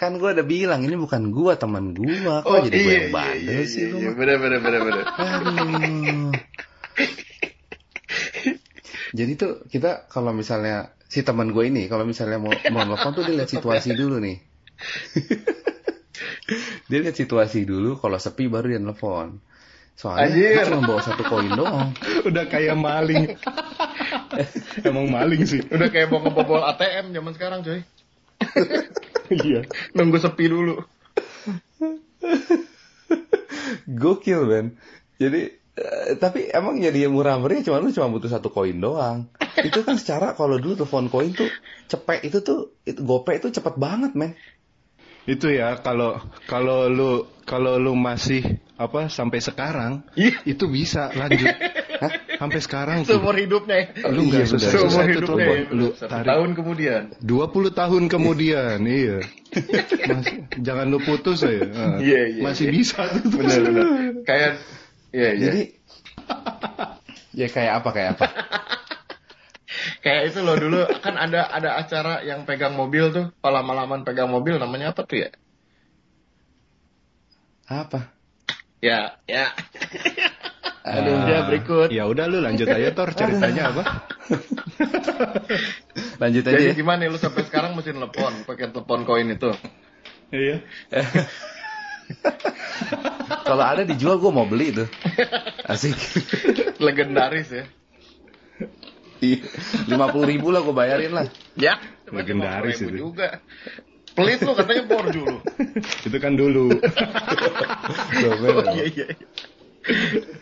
Kan 0.00 0.16
gua 0.16 0.32
udah 0.32 0.46
bilang 0.48 0.80
ini 0.80 0.96
bukan 0.96 1.28
gua 1.28 1.60
teman 1.60 1.92
gua, 1.92 2.40
kok 2.40 2.64
jadi 2.72 2.78
gua 2.80 2.92
yang 2.96 3.10
bandel 3.12 3.62
sih 3.68 3.84
lu. 3.92 4.00
iya, 4.00 4.10
bener, 4.16 4.40
bener, 4.40 4.58
bener, 4.64 4.80
bener. 4.88 5.04
Jadi 9.10 9.32
tuh 9.36 9.52
kita 9.68 10.08
kalau 10.08 10.32
misalnya 10.32 10.94
si 11.10 11.26
teman 11.26 11.50
gue 11.50 11.66
ini 11.66 11.90
kalau 11.90 12.06
misalnya 12.06 12.38
mau 12.38 12.54
mau 12.70 12.86
nelfon 12.86 13.10
tuh 13.10 13.26
dia 13.26 13.42
lihat 13.42 13.50
situasi 13.50 13.98
dulu 13.98 14.22
nih. 14.22 14.38
dia 16.88 16.98
lihat 17.02 17.18
situasi 17.18 17.66
dulu 17.66 17.98
kalau 17.98 18.16
sepi 18.16 18.46
baru 18.46 18.72
dia 18.72 18.80
nelfon. 18.80 19.42
Soalnya 19.98 20.32
dia 20.32 20.64
cuma 20.64 20.86
bawa 20.86 21.02
satu 21.04 21.26
koin 21.28 21.52
doang. 21.52 21.92
Udah 22.24 22.48
kayak 22.48 22.78
maling. 22.78 23.36
Emang 24.88 25.12
maling 25.12 25.44
sih. 25.44 25.60
Udah 25.68 25.92
kayak 25.92 26.08
mau 26.08 26.24
ngebobol 26.24 26.64
ATM 26.64 27.12
zaman 27.12 27.32
sekarang, 27.36 27.60
coy. 27.60 27.84
Iya. 29.30 29.62
Nunggu 29.94 30.18
sepi 30.18 30.50
dulu. 30.50 30.82
Gokil 33.86 34.40
Ben. 34.50 34.66
Jadi 35.22 35.40
eh, 35.78 36.08
tapi 36.18 36.50
emang 36.50 36.82
jadi 36.82 37.06
murah 37.06 37.38
meriah 37.38 37.62
cuma 37.62 37.78
lu 37.78 37.94
cuma 37.94 38.10
butuh 38.10 38.30
satu 38.30 38.50
koin 38.50 38.82
doang. 38.82 39.30
Itu 39.60 39.86
kan 39.86 39.96
secara 40.00 40.34
kalau 40.34 40.58
dulu 40.58 40.82
telepon 40.82 41.06
koin 41.06 41.32
tuh 41.34 41.50
cepet 41.86 42.26
itu 42.26 42.42
tuh 42.42 42.74
itu 42.82 43.00
gopay 43.02 43.38
itu 43.38 43.54
cepet 43.54 43.78
banget 43.78 44.18
men. 44.18 44.34
Itu 45.24 45.52
ya 45.52 45.76
kalau 45.80 46.20
kalau 46.46 46.88
lu 46.88 47.12
kalau 47.44 47.76
lu 47.76 47.92
masih 47.98 48.44
apa 48.80 49.12
sampai 49.12 49.42
sekarang 49.42 50.00
itu 50.44 50.64
bisa 50.66 51.12
lanjut. 51.12 51.50
Sampai 52.40 52.64
sekarang 52.64 53.04
tuh. 53.04 53.20
Seumur 53.20 53.36
hidupnya. 53.36 53.92
Lu 54.08 54.24
nggak 54.32 54.48
Iya, 54.48 54.52
bener. 54.56 54.70
Seumur 54.72 55.04
hidupnya. 55.04 55.46
telepon. 55.52 55.76
Lu 55.76 55.86
Satu 55.92 56.08
tarik 56.08 56.26
tahun 56.32 56.50
kemudian. 56.56 57.02
20 57.20 57.68
tahun 57.76 58.02
kemudian, 58.08 58.78
iya. 58.88 59.16
Masih, 60.08 60.36
jangan 60.64 60.88
lu 60.88 60.96
putus 61.04 61.44
ya. 61.44 61.60
Ah, 61.68 62.00
Iya, 62.00 62.20
iya, 62.32 62.40
Masih 62.40 62.64
iya. 62.64 62.72
bisa 62.72 63.04
tuh. 63.12 63.28
Benar 63.36 63.60
benar. 63.68 63.84
Kayak 64.24 64.50
Iya, 65.12 65.30
iya. 65.36 65.44
Jadi 65.44 65.60
ya 67.36 67.46
kayak 67.52 67.72
apa 67.84 67.88
kayak 67.92 68.10
apa? 68.16 68.26
Kayak 70.00 70.32
itu 70.32 70.40
loh 70.40 70.56
dulu 70.56 70.80
kan 71.04 71.20
ada 71.20 71.44
ada 71.52 71.76
acara 71.76 72.24
yang 72.24 72.48
pegang 72.48 72.72
mobil 72.72 73.12
tuh, 73.12 73.26
palam-malaman 73.44 74.00
pegang 74.00 74.32
mobil 74.32 74.56
namanya 74.56 74.96
apa 74.96 75.04
tuh 75.04 75.28
ya? 75.28 75.30
Apa? 77.68 78.10
Ya, 78.80 79.20
ya. 79.28 79.52
Aduh. 80.80 81.28
Ya 81.28 81.44
berikut. 81.44 81.88
Ya 81.92 82.08
udah 82.08 82.24
lu 82.26 82.40
lanjut 82.40 82.64
aja 82.64 82.96
Tor 82.96 83.12
ceritanya 83.12 83.76
apa? 83.76 83.82
Lanjut 86.16 86.42
aja 86.48 86.56
Jadi 86.56 86.72
ya. 86.72 86.74
gimana 86.74 87.04
lu 87.06 87.20
sampai 87.20 87.44
sekarang 87.44 87.76
mesti 87.76 87.92
telepon, 87.92 88.48
pakai 88.48 88.72
telepon 88.72 89.04
koin 89.04 89.28
itu? 89.28 89.52
Iya. 90.32 90.64
Kalau 93.44 93.64
ada 93.64 93.84
dijual 93.84 94.16
gue 94.16 94.32
mau 94.32 94.48
beli 94.48 94.72
tuh. 94.72 94.88
Asik. 95.68 95.94
Legendaris 96.80 97.52
ya. 97.52 97.64
Lima 99.86 100.08
puluh 100.08 100.26
ribu 100.26 100.48
lah 100.50 100.64
gue 100.64 100.74
bayarin 100.74 101.12
lah. 101.12 101.26
Ya, 101.54 101.76
Legendaris 102.08 102.80
50.000 102.80 102.88
itu. 102.88 102.96
juga. 102.96 103.28
Pelit 104.10 104.42
lu 104.42 104.52
katanya 104.58 104.82
borju 104.90 105.20
lu. 105.22 105.38
Itu 106.08 106.18
kan 106.18 106.34
dulu. 106.34 106.74
Oh, 108.20 108.64
iya 108.76 108.84
iya. 108.90 109.06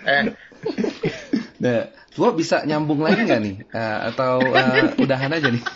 Eh, 0.09 0.25
Nah, 1.59 1.91
gue 1.91 2.31
bisa 2.39 2.63
nyambung 2.63 3.03
lagi 3.03 3.27
nggak 3.27 3.41
nih? 3.43 3.57
Eh, 3.67 3.99
atau 4.15 4.39
eh, 4.43 4.95
udahan 4.99 5.35
aja 5.35 5.51
nih? 5.51 5.63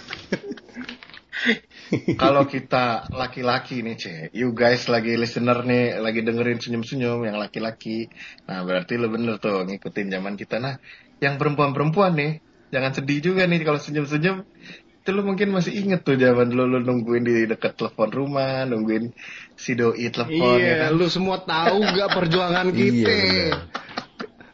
kalau 2.23 2.47
kita 2.47 3.11
laki-laki 3.11 3.83
nih, 3.83 3.97
Ce, 3.99 4.15
you 4.31 4.55
guys 4.55 4.87
lagi 4.87 5.19
listener 5.19 5.67
nih, 5.67 5.99
lagi 5.99 6.23
dengerin 6.23 6.63
senyum-senyum 6.63 7.27
yang 7.27 7.37
laki-laki. 7.39 8.07
Nah, 8.47 8.63
berarti 8.63 8.95
lu 8.95 9.11
bener 9.11 9.43
tuh 9.43 9.67
ngikutin 9.67 10.09
zaman 10.15 10.39
kita. 10.39 10.63
Nah, 10.63 10.79
yang 11.19 11.35
perempuan-perempuan 11.39 12.15
nih, 12.15 12.33
jangan 12.73 12.93
sedih 12.97 13.19
juga 13.21 13.45
nih 13.45 13.61
kalau 13.63 13.77
senyum-senyum. 13.79 14.43
Itu 15.03 15.11
lu 15.11 15.27
mungkin 15.27 15.51
masih 15.51 15.75
inget 15.77 16.07
tuh 16.07 16.15
zaman 16.15 16.47
dulu 16.49 16.65
lu 16.65 16.79
nungguin 16.81 17.27
di 17.27 17.45
deket 17.45 17.75
telepon 17.75 18.09
rumah, 18.09 18.63
nungguin 18.65 19.11
si 19.59 19.75
doi 19.75 20.09
telepon 20.09 20.57
ya 20.57 20.63
iya, 20.63 20.75
kan. 20.87 20.91
lu 20.95 21.07
semua 21.11 21.43
tahu 21.43 21.83
gak 21.83 22.11
perjuangan 22.15 22.67
Iya, 22.71 22.79
kita? 22.79 23.11
bener. 23.11 23.55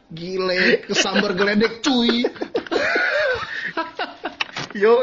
Gile, 0.09 0.63
kesambar 0.89 1.37
geledek 1.37 1.85
cuy. 1.85 2.25
Yo, 4.73 5.01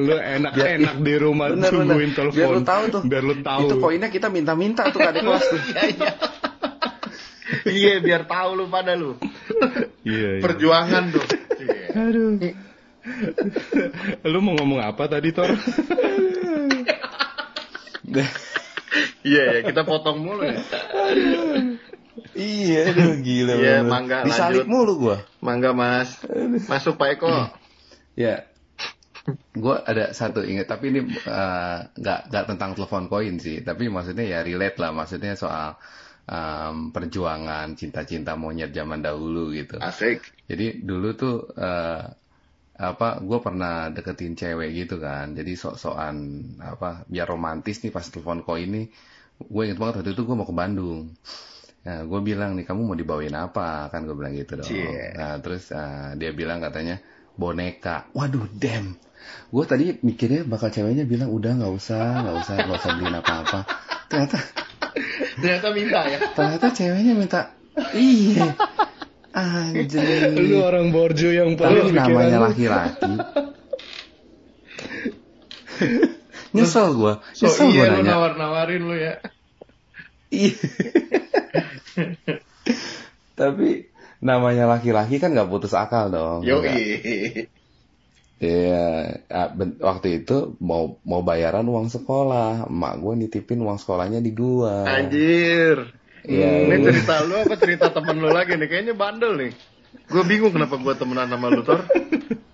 Lu 0.00 0.16
enak-enak 0.16 0.96
di 1.00 1.14
rumah 1.16 1.52
Bener, 1.52 1.68
tungguin 1.72 2.12
bener. 2.12 2.16
telepon. 2.16 2.36
Biar 2.36 2.50
lu 2.52 2.60
tahu 2.64 2.82
tuh. 2.88 3.02
Biar 3.04 3.22
lu 3.24 3.34
tahu. 3.40 3.60
Itu 3.68 3.76
poinnya 3.80 4.08
kita 4.08 4.28
minta-minta 4.28 4.88
tuh 4.88 5.00
ke 5.00 5.08
adik 5.12 5.22
kelas 5.24 5.44
tuh. 5.48 5.60
iya 7.68 7.70
iya. 7.70 7.92
Iya, 7.98 8.04
biar 8.04 8.22
tahu 8.24 8.50
lu 8.56 8.64
pada 8.72 8.92
lu. 8.96 9.16
Iya, 10.04 10.28
iya. 10.38 10.42
Perjuangan 10.42 11.04
tuh. 11.12 11.24
Iya. 11.60 11.76
Aduh. 11.94 12.30
lu 14.24 14.38
mau 14.40 14.56
ngomong 14.56 14.80
apa 14.80 15.04
tadi, 15.08 15.28
Tor? 15.32 15.52
Iya 19.24 19.42
ya, 19.50 19.60
kita 19.66 19.82
potong 19.82 20.22
mulu 20.22 20.44
ya. 20.44 20.60
iya, 22.36 22.92
aduh, 22.92 23.18
gila. 23.24 23.52
Iya, 23.58 23.76
mangga, 23.82 24.22
Disalip 24.22 24.64
lanjut. 24.64 24.70
mulu 24.70 24.92
gue. 25.00 25.18
Mangga 25.40 25.70
Mas. 25.74 26.20
Masuk 26.68 27.00
Pak 27.00 27.18
Eko. 27.18 27.32
Ya, 28.14 28.46
gue 29.56 29.76
ada 29.88 30.12
satu 30.12 30.44
ingat, 30.44 30.68
tapi 30.70 30.92
ini 30.94 31.00
eh, 31.10 31.78
nggak 31.88 32.20
nggak 32.30 32.44
tentang 32.54 32.70
telepon 32.76 33.08
koin 33.10 33.40
sih, 33.40 33.64
tapi 33.64 33.88
maksudnya 33.90 34.22
ya 34.28 34.38
relate 34.44 34.78
lah, 34.78 34.92
maksudnya 34.94 35.34
soal 35.34 35.74
em, 36.28 36.90
perjuangan 36.90 37.76
cinta-cinta 37.76 38.36
monyet 38.36 38.72
zaman 38.72 39.00
dahulu 39.04 39.52
gitu. 39.52 39.80
Asik. 39.80 40.24
Jadi 40.44 40.84
dulu 40.84 41.08
tuh 41.16 41.48
eh, 41.56 42.04
apa, 42.74 43.22
gue 43.22 43.38
pernah 43.38 43.86
deketin 43.94 44.34
cewek 44.34 44.74
gitu 44.74 44.98
kan, 44.98 45.30
jadi 45.30 45.54
sok-sokan 45.54 46.16
apa, 46.58 47.06
biar 47.06 47.30
romantis 47.30 47.78
nih 47.86 47.94
pas 47.94 48.02
telepon 48.02 48.42
koin 48.42 48.66
nih, 48.66 48.86
gue 49.38 49.62
inget 49.62 49.78
banget 49.78 50.02
waktu 50.02 50.10
itu 50.10 50.26
gue 50.26 50.34
mau 50.34 50.42
ke 50.42 50.54
Bandung. 50.54 51.14
Nah, 51.84 52.00
gue 52.02 52.20
bilang 52.24 52.58
nih 52.58 52.66
kamu 52.66 52.80
mau 52.82 52.96
dibawain 52.98 53.36
apa 53.36 53.92
kan 53.92 54.08
gue 54.08 54.16
bilang 54.16 54.34
gitu 54.34 54.58
dong. 54.58 54.66
Cie. 54.66 55.14
Nah, 55.14 55.38
terus 55.38 55.70
eh, 55.70 56.18
dia 56.18 56.34
bilang 56.34 56.58
katanya 56.58 56.98
boneka. 57.38 58.10
Waduh, 58.16 58.48
damn. 58.58 58.98
Gue 59.54 59.64
tadi 59.70 59.94
mikirnya 60.02 60.42
bakal 60.42 60.74
ceweknya 60.74 61.06
bilang 61.06 61.30
udah 61.30 61.60
nggak 61.60 61.72
usah, 61.78 62.26
nggak 62.26 62.36
usah, 62.42 62.54
nggak 62.58 62.78
usah 62.80 62.90
beliin 62.90 63.16
apa-apa. 63.20 63.60
Ternyata, 64.06 64.38
Ternyata 65.40 65.68
minta 65.74 66.00
ya. 66.06 66.18
ternyata 66.32 66.66
ceweknya 66.70 67.14
minta, 67.14 67.40
iya, 67.92 68.54
anjing. 69.34 70.38
lu 70.38 70.62
orang 70.62 70.94
borjo 70.94 71.28
yang 71.28 71.54
Tapi 71.54 71.82
paling 71.82 71.90
namanya 71.90 72.38
laki-laki. 72.46 73.12
Nyesel 76.54 76.94
gue, 76.94 77.12
So 77.34 77.50
nyesel 77.50 77.66
gue 77.74 77.74
iya 77.74 77.84
lu 77.90 77.94
nanya. 77.98 78.10
nawar-nawarin 78.14 78.82
lu 78.86 78.94
ya. 78.94 79.18
Iya. 80.30 80.54
Tapi 83.38 83.90
namanya 84.22 84.70
laki-laki 84.70 85.18
kan 85.18 85.34
nggak 85.34 85.50
putus 85.50 85.74
akal 85.74 86.08
dong. 86.08 86.46
Yo. 86.46 86.62
Iya, 88.42 89.14
ah, 89.30 89.48
waktu 89.78 90.26
itu 90.26 90.58
mau 90.58 90.98
mau 91.06 91.22
bayaran 91.22 91.64
uang 91.64 91.86
sekolah, 91.86 92.66
emak 92.66 92.94
gue 92.98 93.12
nitipin 93.24 93.62
uang 93.62 93.78
sekolahnya 93.78 94.18
di 94.18 94.34
gua. 94.34 94.90
Anjir. 94.90 95.94
Iya, 96.24 96.66
Ini 96.66 96.76
cerita 96.82 97.20
lu 97.24 97.36
apa 97.36 97.54
cerita 97.60 97.86
temen 97.94 98.16
lu 98.18 98.32
lagi 98.32 98.56
nih? 98.58 98.66
Kayaknya 98.66 98.94
bandel 98.96 99.32
nih. 99.38 99.52
Gue 100.10 100.22
bingung 100.26 100.50
kenapa 100.50 100.80
gue 100.80 100.94
temenan 100.98 101.30
sama 101.30 101.46
lu, 101.52 101.62
Tor. 101.62 101.84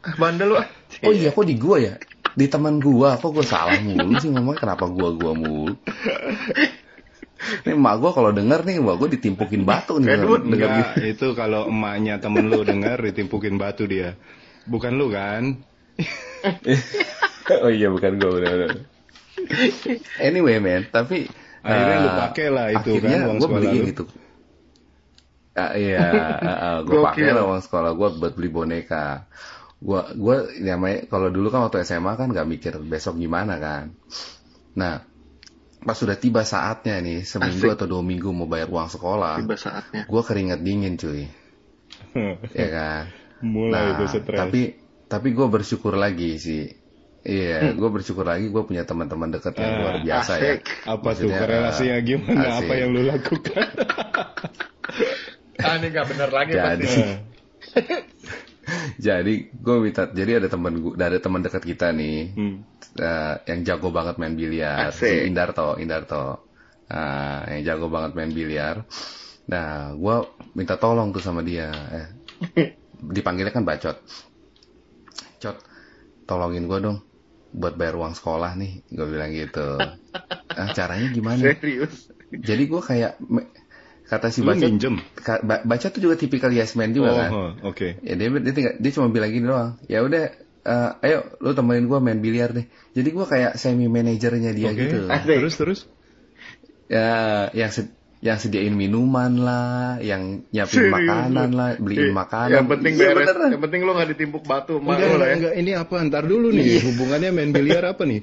Ah, 0.01 0.15
Bandel 0.17 0.53
lu 0.53 0.57
ah. 0.57 0.69
Oh 1.05 1.13
iya, 1.13 1.33
kok 1.33 1.45
di 1.45 1.57
gua 1.57 1.77
ya? 1.81 1.95
Di 2.37 2.47
teman 2.49 2.81
gua, 2.81 3.17
kok 3.17 3.33
gua 3.33 3.45
salah 3.45 3.77
mulu 3.81 4.17
sih 4.21 4.33
ngomong 4.33 4.57
kenapa 4.57 4.89
gua 4.89 5.13
gua 5.13 5.33
mulu? 5.33 5.77
Nih 7.65 7.73
emak 7.73 7.95
gua 8.01 8.11
kalau 8.13 8.31
denger 8.37 8.65
nih, 8.69 8.81
emak 8.81 8.97
gua 9.01 9.09
ditimpukin 9.09 9.65
batu 9.65 9.97
nih. 9.97 10.13
Edward, 10.13 10.45
denger 10.45 10.69
Enggak, 10.69 10.93
itu 11.05 11.27
kalau 11.33 11.69
emaknya 11.69 12.21
temen 12.21 12.49
lu 12.49 12.65
denger 12.65 13.01
ditimpukin 13.13 13.57
batu 13.57 13.85
dia. 13.89 14.17
Bukan 14.69 14.93
lu 14.97 15.09
kan? 15.09 15.70
oh 17.65 17.71
iya 17.71 17.89
bukan 17.91 18.13
gue 18.17 18.31
benar 18.39 18.59
Anyway 20.19 20.61
man, 20.61 20.87
tapi 20.87 21.27
Akhirnya 21.61 21.97
eh, 21.97 22.01
lu 22.01 22.11
pakai 22.17 22.47
lah 22.49 22.67
itu 22.73 22.89
akhirnya 22.89 23.17
kan, 23.21 23.21
uang 23.21 23.37
gua 23.37 23.45
sekolah 23.45 23.61
beliin 23.61 23.83
lu. 23.83 23.89
gitu. 23.89 24.05
Ah, 25.53 25.73
iya, 25.77 26.01
gue 26.81 26.89
Gokil. 26.89 27.05
pakai 27.05 27.31
lah 27.37 27.45
uang 27.45 27.61
sekolah 27.61 27.91
gue 27.93 28.09
buat 28.17 28.33
beli 28.33 28.49
boneka. 28.49 29.29
Gue 29.77 30.01
gue 30.15 30.37
namanya 30.63 31.05
kalau 31.05 31.29
dulu 31.29 31.49
kan 31.49 31.67
waktu 31.67 31.83
SMA 31.83 32.13
kan 32.15 32.29
nggak 32.29 32.49
mikir 32.49 32.73
besok 32.81 33.17
gimana 33.17 33.61
kan. 33.61 33.93
Nah 34.73 35.05
pas 35.81 35.97
sudah 35.97 36.17
tiba 36.17 36.45
saatnya 36.45 37.01
nih 37.01 37.25
seminggu 37.25 37.73
Asik. 37.73 37.77
atau 37.77 37.87
dua 37.89 38.03
minggu 38.05 38.29
mau 38.31 38.45
bayar 38.45 38.69
uang 38.69 38.89
sekolah, 38.89 39.41
Tiba 39.41 39.57
saatnya. 39.57 40.05
gue 40.05 40.23
keringet 40.25 40.61
dingin 40.61 40.95
cuy, 40.97 41.25
ya 42.61 42.69
kan. 42.69 43.03
Mulai 43.41 43.73
Nah, 43.73 43.85
itu 43.97 44.05
stres. 44.13 44.37
tapi 44.37 44.63
tapi 45.11 45.35
gue 45.35 45.47
bersyukur 45.51 45.99
lagi 45.99 46.39
sih. 46.39 46.65
Iya, 47.21 47.77
gue 47.77 47.89
bersyukur 47.93 48.25
lagi 48.25 48.49
gue 48.49 48.63
punya 48.65 48.89
teman-teman 48.89 49.29
dekat 49.29 49.53
yang 49.61 49.73
Ah, 49.77 49.79
luar 49.83 49.97
biasa 50.01 50.33
ya. 50.41 50.57
asik. 50.57 50.63
apa 50.89 51.09
tuh 51.13 51.29
Maksudnya, 51.29 51.37
korelasinya 51.37 51.97
eh, 51.99 52.05
gimana? 52.07 52.41
asik. 52.49 52.65
Apa 52.65 52.73
yang 52.79 52.89
lu 52.95 53.03
lakukan? 53.05 53.67
Ah, 55.61 55.75
ini 55.77 55.87
gak 55.93 56.07
bener 56.09 56.31
lagi 56.33 56.53
Jadi, 56.57 56.87
pasti. 56.89 57.03
Jadi 59.07 59.35
gue 59.51 59.77
minta, 59.83 60.07
jadi 60.07 60.39
ada 60.39 60.49
teman 60.49 60.79
gue, 60.79 60.93
ada 60.95 61.19
teman 61.19 61.43
dekat 61.43 61.65
kita 61.67 61.91
nih, 61.91 62.31
hmm. 62.33 62.57
eh, 62.97 63.35
yang 63.51 63.61
jago 63.67 63.91
banget 63.91 64.15
main 64.17 64.33
biliar, 64.33 64.95
si 64.95 65.27
Indarto, 65.27 65.75
Indarto, 65.77 66.47
Ah, 66.87 67.47
yang 67.51 67.63
jago 67.67 67.87
banget 67.87 68.15
main 68.15 68.31
biliar. 68.31 68.87
Nah, 69.47 69.91
gue 69.95 70.17
minta 70.55 70.75
tolong 70.75 71.11
tuh 71.11 71.23
sama 71.23 71.43
dia, 71.43 71.71
eh, 71.71 72.09
dipanggilnya 73.17 73.51
kan 73.51 73.67
bacot, 73.67 73.97
cot, 75.41 75.57
tolongin 76.29 76.69
gue 76.71 76.79
dong, 76.79 76.99
buat 77.51 77.75
bayar 77.81 77.97
uang 77.99 78.15
sekolah 78.15 78.55
nih, 78.61 78.85
gue 78.93 79.07
bilang 79.09 79.31
gitu. 79.33 79.67
Ah, 80.51 80.67
caranya 80.75 81.07
gimana? 81.15 81.39
Serius. 81.39 82.11
Jadi 82.35 82.67
gue 82.67 82.83
kayak 82.83 83.23
kata 84.11 84.35
si 84.35 84.43
Lu 84.43 84.51
bacot, 84.51 84.67
minjem? 84.67 84.99
ka- 85.15 85.43
ba- 85.47 85.63
bacot 85.63 85.95
tuh 85.95 86.03
juga 86.03 86.19
tipikal 86.19 86.51
yes 86.51 86.75
man 86.75 86.91
juga 86.91 87.15
Oh, 87.15 87.17
kan. 87.17 87.31
oh, 87.31 87.51
oke. 87.71 88.03
Ya 88.03 88.15
dia 88.19 88.29
dia, 88.35 88.53
tinggal- 88.53 88.79
dia 88.83 88.91
cuma 88.91 89.15
bilang 89.15 89.31
gini 89.31 89.47
doang. 89.47 89.79
Ya 89.87 90.03
udah, 90.03 90.35
eh, 90.67 90.91
ayo 91.07 91.19
lu 91.39 91.55
temenin 91.55 91.87
gue 91.87 91.99
main 92.03 92.19
biliar 92.19 92.51
deh. 92.51 92.67
Jadi 92.99 93.09
gue 93.15 93.27
kayak 93.31 93.53
semi 93.63 93.87
manajernya 93.87 94.51
dia 94.51 94.75
Oke. 94.75 94.83
gitu. 94.83 94.99
Terus 95.07 95.55
terus. 95.55 95.81
Ya, 96.91 97.07
yang 97.55 97.71
yang 98.21 98.37
sediain 98.37 98.77
minuman 98.77 99.33
lah, 99.41 99.97
yang 100.05 100.45
nyiapin 100.53 100.77
Serius 100.77 100.93
makanan 100.93 101.51
lah, 101.57 101.69
beliin 101.81 102.13
Iya, 102.13 102.17
makanan. 102.21 102.53
Yang 102.53 102.67
penting 102.69 102.93
Iya, 102.93 103.01
beres. 103.01 103.17
beneran. 103.17 103.49
Yang 103.49 103.63
penting 103.65 103.81
lu 103.81 103.91
nggak 103.97 104.11
ditimpuk 104.13 104.45
batu 104.45 104.73
emak 104.77 104.93
Enggak, 104.93 105.09
lu 105.09 105.09
lah 105.09 105.17
enggak, 105.17 105.25
ya. 105.25 105.37
enggak, 105.41 105.55
ini 105.57 105.71
apa? 105.73 105.95
Ntar 106.05 106.25
dulu 106.29 106.49
nih, 106.53 106.67
hubungannya 106.85 107.31
main 107.33 107.51
biliar 107.57 107.85
apa 107.89 108.03
nih? 108.05 108.21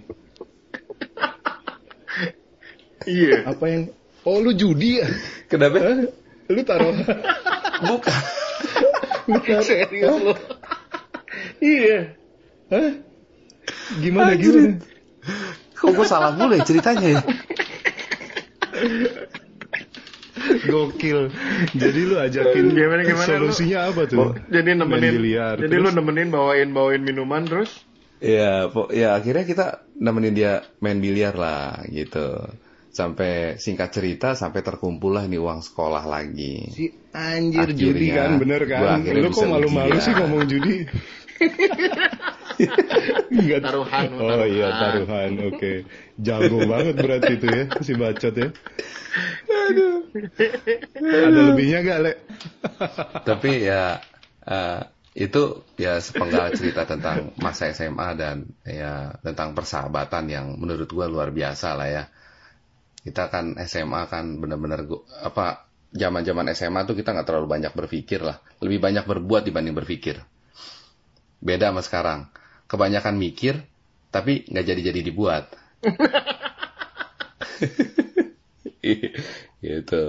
Iya. 3.07 3.47
Apa 3.49 3.65
yang... 3.71 3.81
Oh, 4.27 4.37
lu 4.43 4.51
judi 4.53 4.99
ya? 5.01 5.07
Kenapa? 5.49 5.79
Hah? 5.81 5.97
Lu 6.51 6.61
taruh... 6.61 6.93
Bukan. 7.87 8.19
taruh... 9.47 9.63
Serius 9.65 10.13
lu. 10.21 10.33
Iya. 11.57 12.13
Hah? 12.69 12.91
Gimana, 13.97 14.35
Anjir. 14.37 14.53
gimana? 14.53 14.77
Kok 15.73 15.89
gue 15.93 16.05
salah 16.05 16.37
mulu 16.37 16.53
ya 16.53 16.61
ceritanya 16.67 17.07
ya? 17.17 17.21
Gokil. 20.67 21.19
Jadi 21.75 21.99
lu 22.07 22.15
ajakin 22.17 22.65
Gimana 22.73 23.01
gimana 23.03 23.27
lu? 23.37 23.49
solusinya 23.51 23.79
apa 23.91 24.01
tuh? 24.07 24.19
Oh, 24.19 24.31
jadi 24.47 24.75
nemenin. 24.77 25.13
biliar. 25.17 25.55
Jadi 25.59 25.75
terus? 25.75 25.83
lu 25.83 25.89
nemenin 25.95 26.27
bawain 26.31 26.69
bawain 26.71 27.01
minuman 27.03 27.43
terus. 27.45 27.83
Iya, 28.17 28.73
po- 28.73 28.89
ya 28.89 29.13
akhirnya 29.13 29.45
kita 29.45 29.65
nemenin 30.01 30.33
dia 30.33 30.65
main 30.81 30.97
biliar 30.97 31.37
lah 31.37 31.85
gitu. 31.89 32.49
Sampai 32.89 33.61
singkat 33.61 33.93
cerita 33.93 34.33
sampai 34.33 34.65
terkumpul 34.65 35.13
lah 35.13 35.29
ini 35.29 35.37
uang 35.37 35.61
sekolah 35.61 36.01
lagi. 36.09 36.65
Si 36.73 36.89
anjir 37.13 37.69
Akhirnya, 37.69 37.77
judi 37.77 38.07
kan, 38.09 38.41
bener 38.41 38.61
kan? 38.65 39.05
Lu 39.05 39.29
kok 39.29 39.45
malu-malu 39.45 40.01
sih 40.01 40.13
ngomong 40.17 40.49
judi? 40.49 40.81
Enggak. 43.29 43.59
Taruhan, 43.61 44.07
Oh 44.17 44.43
iya 44.49 44.67
taruhan, 44.73 45.31
oke. 45.53 45.73
Jago 46.17 46.59
banget 46.65 46.95
berarti 46.97 47.31
itu 47.37 47.47
ya, 47.47 47.63
si 47.85 47.93
bacot 47.93 48.33
ya. 48.33 48.49
Ada 50.97 51.39
lebihnya 51.53 51.79
gak, 51.85 51.99
Le? 52.01 52.13
Tapi 53.23 53.51
ya 53.61 54.01
eh, 54.47 54.79
itu 55.17 55.41
ya 55.77 55.97
sepenggal 55.97 56.53
cerita 56.53 56.85
tentang 56.85 57.33
masa 57.41 57.69
SMA 57.73 58.09
dan 58.17 58.45
ya 58.65 59.17
tentang 59.25 59.57
persahabatan 59.57 60.29
yang 60.29 60.45
menurut 60.61 60.89
gua 60.89 61.05
luar 61.09 61.29
biasa 61.33 61.73
lah 61.77 61.87
ya. 61.89 62.03
Kita 63.05 63.31
kan 63.31 63.55
SMA 63.63 64.01
kan 64.11 64.37
bener-bener 64.41 64.83
gua- 64.89 65.05
apa 65.23 65.69
zaman-zaman 65.93 66.51
SMA 66.51 66.83
tuh 66.83 66.95
kita 66.99 67.15
nggak 67.15 67.27
terlalu 67.27 67.47
banyak 67.47 67.73
berpikir 67.73 68.19
lah, 68.21 68.37
lebih 68.59 68.79
banyak 68.83 69.05
berbuat 69.07 69.47
dibanding 69.47 69.75
berpikir. 69.77 70.19
Beda 71.41 71.69
sama 71.71 71.81
sekarang, 71.85 72.19
kebanyakan 72.71 73.15
mikir 73.17 73.61
tapi 74.13 74.47
nggak 74.49 74.65
jadi-jadi 74.65 75.01
dibuat. 75.03 75.45
gitu. 79.65 80.03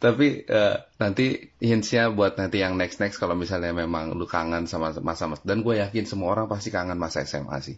Tapi 0.00 0.48
eh, 0.48 0.76
nanti 0.96 1.24
hintsnya 1.60 2.08
buat 2.08 2.40
nanti 2.40 2.64
yang 2.64 2.74
next 2.80 3.04
next 3.04 3.20
kalau 3.20 3.36
misalnya 3.36 3.76
memang 3.76 4.16
lu 4.16 4.24
kangen 4.24 4.64
sama 4.64 4.96
masa-masa 5.04 5.44
dan 5.44 5.60
gue 5.60 5.76
yakin 5.76 6.08
semua 6.08 6.32
orang 6.32 6.48
pasti 6.48 6.72
kangen 6.72 6.96
masa 6.96 7.20
SMA 7.28 7.60
sih. 7.60 7.76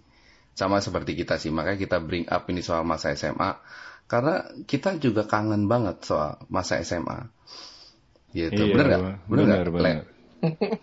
Sama 0.57 0.81
seperti 0.81 1.12
kita 1.18 1.37
sih, 1.42 1.51
makanya 1.53 1.79
kita 1.83 1.96
bring 2.01 2.25
up 2.31 2.46
ini 2.49 2.62
soal 2.64 2.87
masa 2.87 3.12
SMA 3.12 3.59
karena 4.07 4.46
kita 4.70 5.03
juga 5.03 5.27
kangen 5.27 5.66
banget 5.66 6.07
soal 6.07 6.38
masa 6.46 6.79
SMA. 6.79 7.27
Gitu. 8.31 8.62
bener 8.70 8.87
nggak? 8.87 9.03
bener, 9.27 9.46
Bener 9.46 9.66
nggak? 9.66 9.75
bener. 9.75 9.99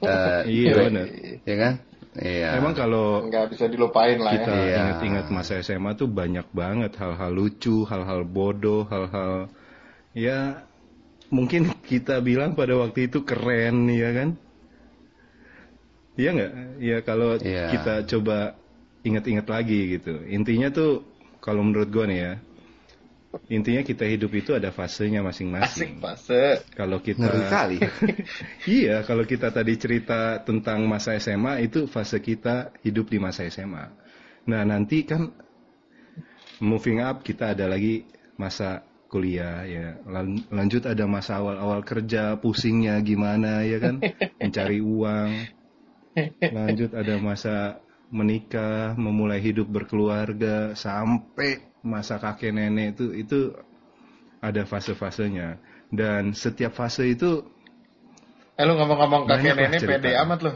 Eh, 0.03 0.41
Iya, 0.51 0.73
bener. 0.91 1.07
Iya 1.47 1.55
kan? 1.63 1.73
Iya. 2.13 2.62
Emang 2.62 2.78
kalau 2.78 3.26
Nggak 3.26 3.58
bisa 3.58 3.65
dilupain 3.65 4.21
lah 4.21 4.38
kita 4.38 4.54
ya. 4.54 4.78
Ingat-ingat 4.86 5.26
masa 5.34 5.58
SMA 5.65 5.97
tuh 5.97 6.06
banyak 6.06 6.45
banget 6.54 6.93
hal-hal 7.02 7.32
lucu, 7.34 7.86
hal-hal 7.89 8.21
bodoh, 8.21 8.86
hal-hal 8.86 9.49
ya 10.13 10.62
mungkin 11.34 11.73
kita 11.89 12.21
bilang 12.21 12.54
pada 12.54 12.78
waktu 12.78 13.10
itu 13.10 13.26
keren 13.26 13.89
ya 13.89 14.13
kan? 14.13 14.30
Iya 16.13 16.30
nggak? 16.38 16.52
Ya 16.78 16.97
kalau 17.02 17.41
Iya. 17.41 17.73
kita 17.73 17.93
coba 18.06 18.54
ingat-ingat 19.02 19.49
lagi 19.49 19.97
gitu. 19.97 20.21
Intinya 20.30 20.69
tuh 20.69 21.02
kalau 21.41 21.65
menurut 21.65 21.89
gua 21.89 22.06
nih 22.06 22.19
ya, 22.21 22.34
intinya 23.50 23.82
kita 23.86 24.06
hidup 24.08 24.32
itu 24.34 24.52
ada 24.60 24.69
fasenya 24.72 25.19
Asik 25.22 25.30
masing-masing. 25.50 25.91
fase. 26.04 26.43
Kalau 26.78 26.98
kita 27.02 27.28
ngeri 27.28 27.43
kali. 27.54 27.78
Iya, 28.63 29.04
kalau 29.04 29.24
kita 29.28 29.52
tadi 29.52 29.74
cerita 29.76 30.39
tentang 30.48 30.88
masa 30.88 31.15
SMA 31.19 31.60
itu 31.67 31.84
fase 31.86 32.17
kita 32.24 32.72
hidup 32.86 33.12
di 33.12 33.19
masa 33.19 33.43
SMA. 33.48 33.86
Nah, 34.48 34.62
nanti 34.63 35.04
kan 35.04 35.32
moving 36.63 37.00
up 37.04 37.22
kita 37.22 37.54
ada 37.54 37.65
lagi 37.69 38.08
masa 38.39 38.82
kuliah 39.12 39.62
ya. 39.67 39.88
Lan- 40.10 40.48
Lanjut 40.50 40.84
ada 40.89 41.06
masa 41.06 41.38
awal-awal 41.41 41.82
kerja, 41.86 42.39
pusingnya 42.41 42.98
gimana 43.06 43.62
ya 43.67 43.78
kan? 43.84 43.96
Mencari 44.41 44.80
uang. 44.82 45.32
Lanjut 46.54 46.91
ada 46.93 47.15
masa 47.17 47.56
menikah, 48.13 48.93
memulai 48.96 49.41
hidup 49.41 49.67
berkeluarga 49.76 50.78
sampai 50.78 51.72
masa 51.84 52.17
kakek 52.17 52.56
nenek 52.56 52.96
itu 52.98 53.06
itu 53.13 53.39
ada 54.39 54.63
fase-fasenya. 54.63 55.60
Dan 55.93 56.34
setiap 56.34 56.74
fase 56.74 57.06
itu 57.12 57.46
Eh 58.54 58.63
lu 58.69 58.74
ngomong-ngomong 58.78 59.26
kakek 59.30 59.54
nenek 59.54 59.80
cerita. 59.82 60.00
pede 60.02 60.12
amat 60.24 60.39
lu. 60.41 60.52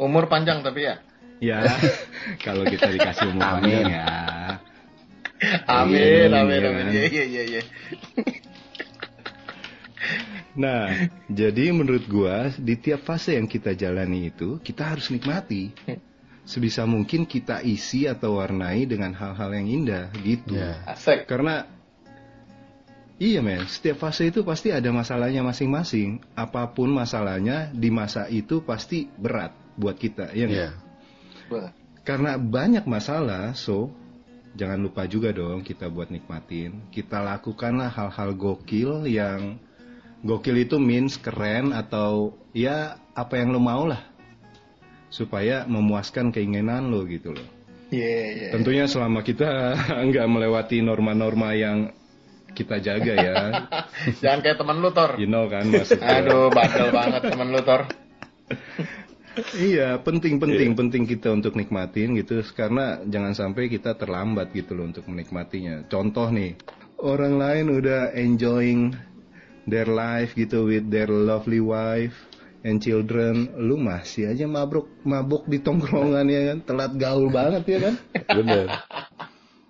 Umur 0.00 0.26
panjang 0.32 0.64
tapi 0.64 0.88
ya. 0.88 0.96
Ya, 1.40 1.64
kalau 2.44 2.64
kita 2.68 2.88
dikasih 2.92 3.32
umur 3.32 3.44
Amin. 3.44 3.64
panjang 3.64 3.86
ya. 3.96 4.06
Amin, 5.64 6.28
Iya, 6.28 6.40
amin, 6.44 6.60
iya 6.60 6.68
amin. 6.68 6.86
Iya, 6.92 7.04
iya, 7.08 7.24
iya, 7.24 7.42
iya. 7.48 7.62
Nah, 10.50 11.08
jadi 11.30 11.72
menurut 11.72 12.04
gua 12.10 12.52
di 12.58 12.76
tiap 12.76 13.08
fase 13.08 13.38
yang 13.40 13.48
kita 13.48 13.72
jalani 13.72 14.28
itu 14.28 14.60
kita 14.60 14.92
harus 14.92 15.08
nikmati. 15.08 15.72
Sebisa 16.50 16.82
mungkin 16.82 17.30
kita 17.30 17.62
isi 17.62 18.10
atau 18.10 18.42
warnai 18.42 18.82
dengan 18.82 19.14
hal-hal 19.14 19.54
yang 19.54 19.70
indah 19.70 20.10
gitu. 20.18 20.58
Iya. 20.58 20.82
Asik. 20.82 21.30
Karena 21.30 21.62
iya 23.22 23.38
men, 23.38 23.70
setiap 23.70 24.02
fase 24.02 24.34
itu 24.34 24.42
pasti 24.42 24.74
ada 24.74 24.90
masalahnya 24.90 25.46
masing-masing. 25.46 26.18
Apa 26.34 26.74
pun 26.74 26.90
masalahnya 26.90 27.70
di 27.70 27.94
masa 27.94 28.26
itu 28.26 28.66
pasti 28.66 29.06
berat 29.14 29.54
buat 29.78 29.94
kita, 29.94 30.34
ya? 30.34 30.50
Iya. 30.50 30.70
Wah. 31.54 31.70
Karena 32.02 32.34
banyak 32.34 32.82
masalah, 32.82 33.54
so 33.54 33.94
jangan 34.58 34.82
lupa 34.82 35.06
juga 35.06 35.30
dong 35.30 35.62
kita 35.62 35.86
buat 35.86 36.10
nikmatin. 36.10 36.90
Kita 36.90 37.22
lakukanlah 37.22 37.94
hal-hal 37.94 38.34
gokil 38.34 39.06
yang 39.06 39.62
gokil 40.26 40.66
itu 40.66 40.82
means 40.82 41.14
keren 41.14 41.70
atau 41.70 42.34
ya 42.50 42.98
apa 43.14 43.38
yang 43.38 43.54
lo 43.54 43.62
mau 43.62 43.86
lah. 43.86 44.09
Supaya 45.10 45.66
memuaskan 45.66 46.30
keinginan 46.30 46.88
lo 46.88 47.02
gitu 47.04 47.34
loh. 47.34 47.46
Iya, 47.90 48.22
iya. 48.30 48.48
Tentunya 48.54 48.86
selama 48.86 49.26
kita 49.26 49.74
nggak 50.08 50.26
melewati 50.30 50.80
norma-norma 50.80 51.52
yang 51.58 51.90
kita 52.54 52.78
jaga 52.82 53.14
ya. 53.14 53.36
Jangan 54.22 54.40
kayak 54.42 54.58
temen 54.58 54.76
lu, 54.78 54.90
Tor. 54.94 55.18
You 55.18 55.26
know 55.26 55.50
kan 55.50 55.66
maksudnya. 55.70 56.22
Aduh, 56.22 56.50
bandel 56.50 56.88
banget 56.94 57.22
temen 57.26 57.48
lu, 57.50 57.60
Tor. 57.62 57.82
Iya, 59.54 60.02
penting-penting 60.02 60.74
penting 60.74 61.06
kita 61.06 61.30
untuk 61.30 61.54
nikmatin 61.54 62.18
gitu 62.18 62.42
karena 62.50 62.98
jangan 63.06 63.30
sampai 63.30 63.70
kita 63.70 63.94
terlambat 63.94 64.50
gitu 64.50 64.74
loh 64.74 64.90
untuk 64.90 65.06
menikmatinya. 65.06 65.86
Contoh 65.86 66.34
nih, 66.34 66.58
orang 66.98 67.38
lain 67.38 67.66
udah 67.78 68.10
enjoying 68.10 68.90
their 69.70 69.86
life 69.86 70.34
gitu 70.34 70.66
with 70.66 70.90
their 70.90 71.06
lovely 71.06 71.62
wife 71.62 72.29
and 72.60 72.78
children, 72.78 73.48
lu 73.56 73.80
masih 73.80 74.30
aja 74.32 74.44
mabuk 74.44 74.88
mabuk 75.02 75.48
di 75.48 75.60
tongkrongan 75.60 76.26
ya 76.28 76.40
kan, 76.52 76.58
telat 76.64 76.92
gaul 76.96 77.32
banget 77.32 77.64
ya 77.64 77.78
kan. 77.88 77.94
Bener. 78.36 78.66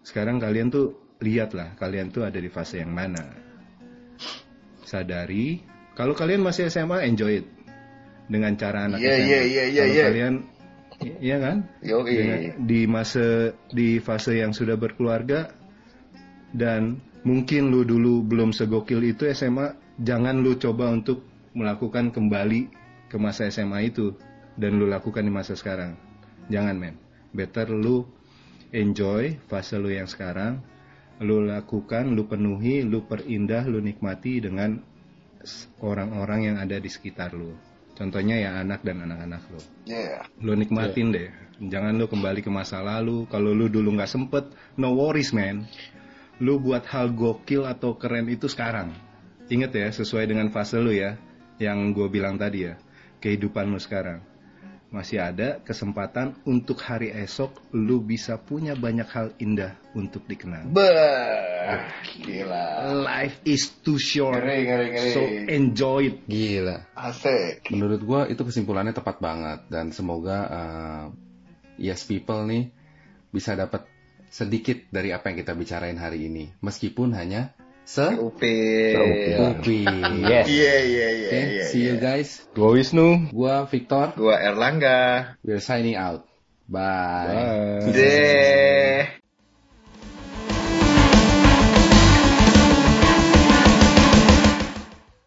Sekarang 0.03 0.43
kalian 0.43 0.69
tuh 0.69 0.99
lihatlah 1.23 1.77
kalian 1.79 2.11
tuh 2.11 2.27
ada 2.27 2.41
di 2.41 2.51
fase 2.51 2.83
yang 2.83 2.91
mana. 2.91 3.23
Sadari 4.83 5.63
kalau 5.95 6.17
kalian 6.17 6.43
masih 6.43 6.67
SMA 6.67 7.07
enjoy 7.07 7.45
it 7.45 7.47
dengan 8.31 8.55
cara 8.55 8.87
anak 8.89 8.99
Iya, 9.03 9.13
SMA. 9.15 9.27
iya, 9.27 9.41
iya, 9.43 9.65
iya, 9.67 9.83
Kalau 9.85 9.95
iya. 9.95 10.05
kalian 10.11 10.35
iya 11.21 11.37
kan? 11.39 11.57
Yoi. 11.83 12.15
Dengan- 12.15 12.43
di 12.67 12.81
masa 12.91 13.27
di 13.71 13.89
fase 14.03 14.39
yang 14.41 14.51
sudah 14.51 14.75
berkeluarga 14.75 15.55
dan 16.51 16.99
mungkin 17.23 17.71
lu 17.71 17.87
dulu 17.87 18.25
belum 18.27 18.51
segokil 18.51 19.05
itu 19.05 19.29
SMA, 19.31 19.77
jangan 20.01 20.41
lu 20.43 20.57
coba 20.57 20.91
untuk 20.91 21.23
melakukan 21.53 22.11
kembali 22.11 22.80
ke 23.11 23.19
masa 23.19 23.51
SMA 23.51 23.91
itu 23.91 24.15
dan 24.55 24.79
lu 24.79 24.87
lakukan 24.87 25.27
di 25.27 25.33
masa 25.35 25.59
sekarang. 25.59 25.99
Jangan 26.47 26.79
men. 26.79 26.95
Better 27.35 27.67
lu 27.71 28.07
enjoy 28.71 29.39
fase 29.51 29.79
lu 29.79 29.91
yang 29.91 30.07
sekarang, 30.07 30.63
lu 31.19 31.43
lakukan, 31.43 32.15
lu 32.15 32.27
penuhi, 32.31 32.87
lu 32.87 33.03
perindah, 33.03 33.67
lu 33.67 33.83
nikmati 33.83 34.39
dengan 34.39 34.79
orang-orang 35.83 36.55
yang 36.55 36.57
ada 36.63 36.79
di 36.79 36.87
sekitar 36.87 37.35
lu. 37.35 37.55
Contohnya 37.99 38.41
ya 38.41 38.57
anak 38.63 38.81
dan 38.81 39.05
anak-anak 39.05 39.43
lu 39.53 39.61
Iya. 39.85 40.25
lu 40.41 40.57
nikmatin 40.57 41.13
deh 41.13 41.29
jangan 41.61 42.01
lu 42.01 42.09
kembali 42.09 42.41
ke 42.41 42.49
masa 42.49 42.81
lalu 42.81 43.29
kalau 43.29 43.53
lu 43.53 43.69
dulu 43.69 43.93
nggak 43.93 44.09
sempet 44.09 44.49
no 44.81 44.97
worries 44.97 45.37
man 45.37 45.69
lu 46.41 46.57
buat 46.57 46.89
hal 46.89 47.13
gokil 47.13 47.69
atau 47.69 48.01
keren 48.01 48.33
itu 48.33 48.49
sekarang 48.49 48.97
inget 49.51 49.75
ya 49.75 49.91
sesuai 49.91 50.31
dengan 50.31 50.49
fase 50.55 50.79
lu 50.79 50.95
ya, 50.95 51.19
yang 51.59 51.91
gue 51.91 52.07
bilang 52.07 52.39
tadi 52.39 52.71
ya, 52.71 52.79
kehidupan 53.21 53.71
lu 53.71 53.79
sekarang. 53.79 54.25
Masih 54.91 55.23
ada 55.23 55.63
kesempatan 55.63 56.35
untuk 56.43 56.83
hari 56.83 57.15
esok 57.15 57.55
lu 57.71 58.03
bisa 58.03 58.35
punya 58.43 58.75
banyak 58.75 59.07
hal 59.07 59.31
indah 59.39 59.79
untuk 59.95 60.27
dikenang. 60.27 60.75
Bah, 60.75 61.87
gila. 62.19 62.91
Life 62.99 63.39
is 63.47 63.71
too 63.87 64.03
short, 64.03 64.43
Ngeri, 64.43 64.67
ngeri, 64.67 64.87
ngeri. 64.91 65.13
so 65.15 65.23
enjoy 65.47 66.11
it. 66.11 66.17
Gila. 66.27 66.91
Asik. 66.99 67.71
Menurut 67.71 68.03
gua 68.03 68.27
itu 68.27 68.43
kesimpulannya 68.43 68.91
tepat 68.91 69.23
banget 69.23 69.63
dan 69.71 69.95
semoga 69.95 70.39
uh, 70.51 71.05
yes 71.79 72.03
people 72.03 72.43
nih 72.51 72.75
bisa 73.31 73.55
dapat 73.55 73.87
sedikit 74.27 74.91
dari 74.91 75.15
apa 75.15 75.31
yang 75.31 75.39
kita 75.43 75.55
bicarain 75.55 75.99
hari 75.99 76.27
ini, 76.27 76.51
meskipun 76.63 77.15
hanya 77.15 77.55
se 77.85 78.07
Upin. 78.19 78.97
Upin. 79.39 80.25
Yes. 80.25 80.47
Iya, 80.49 80.75
iya, 80.87 81.09
iya, 81.15 81.29
Oke, 81.31 81.43
see 81.71 81.83
you 81.87 81.97
guys. 81.99 82.45
Gua 82.55 82.75
Wisnu. 82.75 83.31
Gua 83.33 83.67
Victor. 83.67 84.15
Gua 84.17 84.37
Erlangga. 84.41 85.35
We're 85.43 85.63
signing 85.63 85.97
out. 85.97 86.27
Bye. 86.71 87.83
Bye. 87.83 87.93
Deh. 87.93 89.20